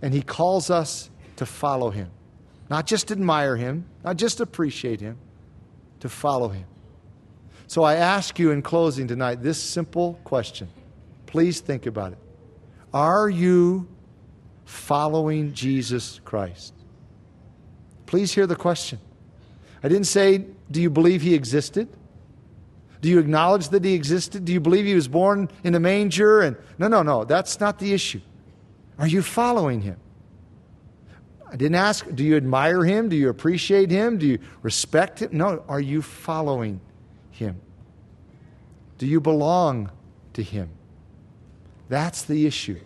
And 0.01 0.13
he 0.13 0.21
calls 0.21 0.69
us 0.69 1.09
to 1.35 1.45
follow 1.45 1.89
him. 1.89 2.09
Not 2.69 2.87
just 2.87 3.11
admire 3.11 3.55
him, 3.55 3.85
not 4.03 4.17
just 4.17 4.39
appreciate 4.39 4.99
him, 4.99 5.17
to 5.99 6.09
follow 6.09 6.47
him. 6.49 6.65
So 7.67 7.83
I 7.83 7.95
ask 7.95 8.39
you 8.39 8.51
in 8.51 8.61
closing 8.61 9.07
tonight 9.07 9.43
this 9.43 9.61
simple 9.61 10.19
question. 10.23 10.69
Please 11.25 11.59
think 11.59 11.85
about 11.85 12.13
it. 12.13 12.19
Are 12.93 13.29
you 13.29 13.87
following 14.65 15.53
Jesus 15.53 16.19
Christ? 16.25 16.73
Please 18.11 18.33
hear 18.33 18.45
the 18.45 18.57
question. 18.57 18.99
I 19.81 19.87
didn't 19.87 20.07
say, 20.07 20.45
do 20.69 20.81
you 20.81 20.89
believe 20.89 21.21
he 21.21 21.33
existed? 21.33 21.87
Do 22.99 23.07
you 23.07 23.19
acknowledge 23.19 23.69
that 23.69 23.85
he 23.85 23.93
existed? 23.93 24.43
Do 24.43 24.51
you 24.51 24.59
believe 24.59 24.83
he 24.83 24.93
was 24.93 25.07
born 25.07 25.49
in 25.63 25.75
a 25.75 25.79
manger? 25.79 26.41
And 26.41 26.57
no, 26.77 26.89
no, 26.89 27.03
no. 27.03 27.23
That's 27.23 27.61
not 27.61 27.79
the 27.79 27.93
issue. 27.93 28.19
Are 28.99 29.07
you 29.07 29.21
following 29.21 29.79
him? 29.79 29.95
I 31.49 31.55
didn't 31.55 31.75
ask, 31.75 32.05
do 32.13 32.25
you 32.25 32.35
admire 32.35 32.83
him? 32.83 33.07
Do 33.07 33.15
you 33.15 33.29
appreciate 33.29 33.89
him? 33.89 34.17
Do 34.17 34.27
you 34.27 34.39
respect 34.61 35.21
him? 35.21 35.29
No, 35.31 35.63
are 35.69 35.79
you 35.79 36.01
following 36.01 36.81
him? 37.29 37.61
Do 38.97 39.07
you 39.07 39.21
belong 39.21 39.89
to 40.33 40.43
him? 40.43 40.69
That's 41.87 42.23
the 42.23 42.45
issue 42.45 42.81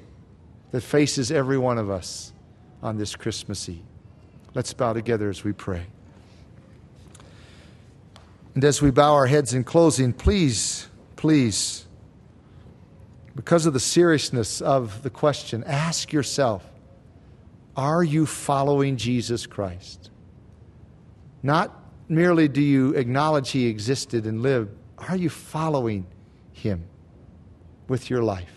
that 0.69 0.81
faces 0.81 1.31
every 1.31 1.57
one 1.57 1.79
of 1.79 1.89
us 1.89 2.31
on 2.83 2.99
this 2.99 3.15
Christmas 3.15 3.67
Eve. 3.67 3.81
Let's 4.56 4.74
bow 4.74 4.94
together 4.94 5.30
as 5.30 5.44
we 5.44 5.52
pray. 5.52 5.86
And 8.56 8.63
as 8.63 8.82
we 8.82 8.89
bow 8.89 9.13
our 9.13 9.28
heads 9.28 9.54
in 9.54 9.65
closing, 9.65 10.13
please, 10.13 10.88
please, 11.18 11.86
because 13.36 13.65
of 13.65 13.74
the 13.74 13.82
seriousness 13.82 14.62
of 14.62 15.04
the 15.04 15.10
question, 15.10 15.63
ask 15.65 16.13
yourself 16.13 16.65
are 17.76 18.04
you 18.04 18.26
following 18.26 18.96
Jesus 18.96 19.46
Christ? 19.46 20.10
Not 21.44 21.78
merely 22.08 22.48
do 22.48 22.62
you 22.62 22.94
acknowledge 22.94 23.52
he 23.52 23.68
existed 23.68 24.26
and 24.26 24.41
lived, 24.41 24.74
are 24.98 25.18
you 25.18 25.30
following 25.30 26.08
him 26.54 26.86
with 27.89 28.10
your 28.10 28.24
life? 28.24 28.48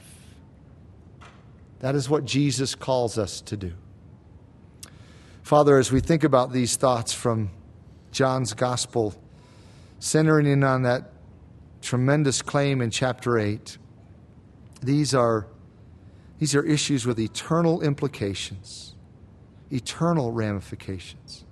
That 1.81 1.97
is 1.97 2.09
what 2.09 2.25
Jesus 2.25 2.77
calls 2.77 3.19
us 3.19 3.41
to 3.41 3.57
do. 3.57 3.73
Father, 5.49 5.79
as 5.79 5.91
we 5.91 6.01
think 6.01 6.25
about 6.25 6.53
these 6.53 6.77
thoughts 6.77 7.15
from 7.15 7.51
John's 8.13 8.53
gospel, 8.53 9.15
centering 9.99 10.45
in 10.45 10.63
on 10.63 10.83
that 10.83 11.11
tremendous 11.81 12.43
claim 12.43 12.83
in 12.83 12.91
chapter 12.91 13.39
8, 13.39 13.79
these 14.83 15.15
are, 15.15 15.47
these 16.39 16.55
are 16.55 16.63
issues 16.63 17.07
with 17.07 17.19
eternal 17.19 17.81
implications, 17.81 18.95
eternal 19.73 20.33
ramifications. 20.33 21.47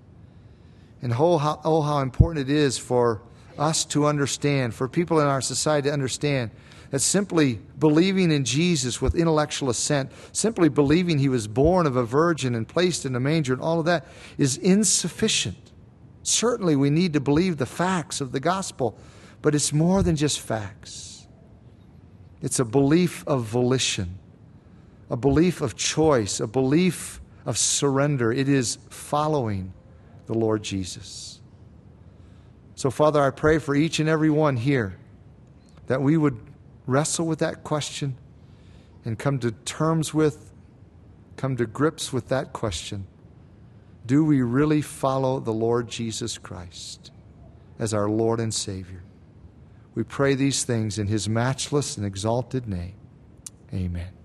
And 1.00 1.14
oh 1.14 1.38
how, 1.38 1.62
oh, 1.64 1.80
how 1.80 2.00
important 2.00 2.50
it 2.50 2.54
is 2.54 2.76
for 2.76 3.22
us 3.56 3.86
to 3.86 4.04
understand, 4.04 4.74
for 4.74 4.88
people 4.88 5.20
in 5.20 5.26
our 5.26 5.40
society 5.40 5.88
to 5.88 5.94
understand, 5.94 6.50
that 6.90 7.00
simply 7.00 7.60
believing 7.78 8.30
in 8.30 8.44
Jesus 8.44 9.00
with 9.00 9.14
intellectual 9.14 9.70
assent, 9.70 10.10
simply 10.32 10.68
believing 10.68 11.18
he 11.18 11.28
was 11.28 11.48
born 11.48 11.86
of 11.86 11.96
a 11.96 12.04
virgin 12.04 12.54
and 12.54 12.66
placed 12.66 13.04
in 13.04 13.14
a 13.16 13.20
manger 13.20 13.52
and 13.52 13.62
all 13.62 13.80
of 13.80 13.86
that 13.86 14.06
is 14.38 14.56
insufficient. 14.56 15.72
Certainly, 16.22 16.76
we 16.76 16.90
need 16.90 17.12
to 17.12 17.20
believe 17.20 17.56
the 17.56 17.66
facts 17.66 18.20
of 18.20 18.32
the 18.32 18.40
gospel, 18.40 18.98
but 19.42 19.54
it's 19.54 19.72
more 19.72 20.02
than 20.02 20.16
just 20.16 20.40
facts. 20.40 21.28
It's 22.42 22.58
a 22.58 22.64
belief 22.64 23.24
of 23.26 23.44
volition, 23.44 24.18
a 25.08 25.16
belief 25.16 25.60
of 25.60 25.76
choice, 25.76 26.40
a 26.40 26.46
belief 26.46 27.20
of 27.44 27.56
surrender. 27.56 28.32
It 28.32 28.48
is 28.48 28.78
following 28.90 29.72
the 30.26 30.34
Lord 30.34 30.62
Jesus. 30.62 31.40
So, 32.74 32.90
Father, 32.90 33.22
I 33.22 33.30
pray 33.30 33.58
for 33.58 33.74
each 33.74 34.00
and 34.00 34.08
every 34.08 34.30
one 34.30 34.56
here 34.56 34.98
that 35.86 36.02
we 36.02 36.16
would 36.16 36.38
wrestle 36.86 37.26
with 37.26 37.40
that 37.40 37.64
question 37.64 38.16
and 39.04 39.18
come 39.18 39.38
to 39.40 39.50
terms 39.50 40.14
with, 40.14 40.52
come 41.36 41.56
to 41.56 41.66
grips 41.66 42.12
with 42.12 42.28
that 42.28 42.52
question. 42.52 43.06
Do 44.06 44.24
we 44.24 44.42
really 44.42 44.82
follow 44.82 45.40
the 45.40 45.52
Lord 45.52 45.88
Jesus 45.88 46.38
Christ 46.38 47.10
as 47.78 47.92
our 47.92 48.08
Lord 48.08 48.40
and 48.40 48.54
Savior? 48.54 49.02
We 49.94 50.04
pray 50.04 50.34
these 50.34 50.64
things 50.64 50.98
in 50.98 51.06
his 51.06 51.28
matchless 51.28 51.96
and 51.96 52.06
exalted 52.06 52.68
name. 52.68 52.94
Amen. 53.72 54.15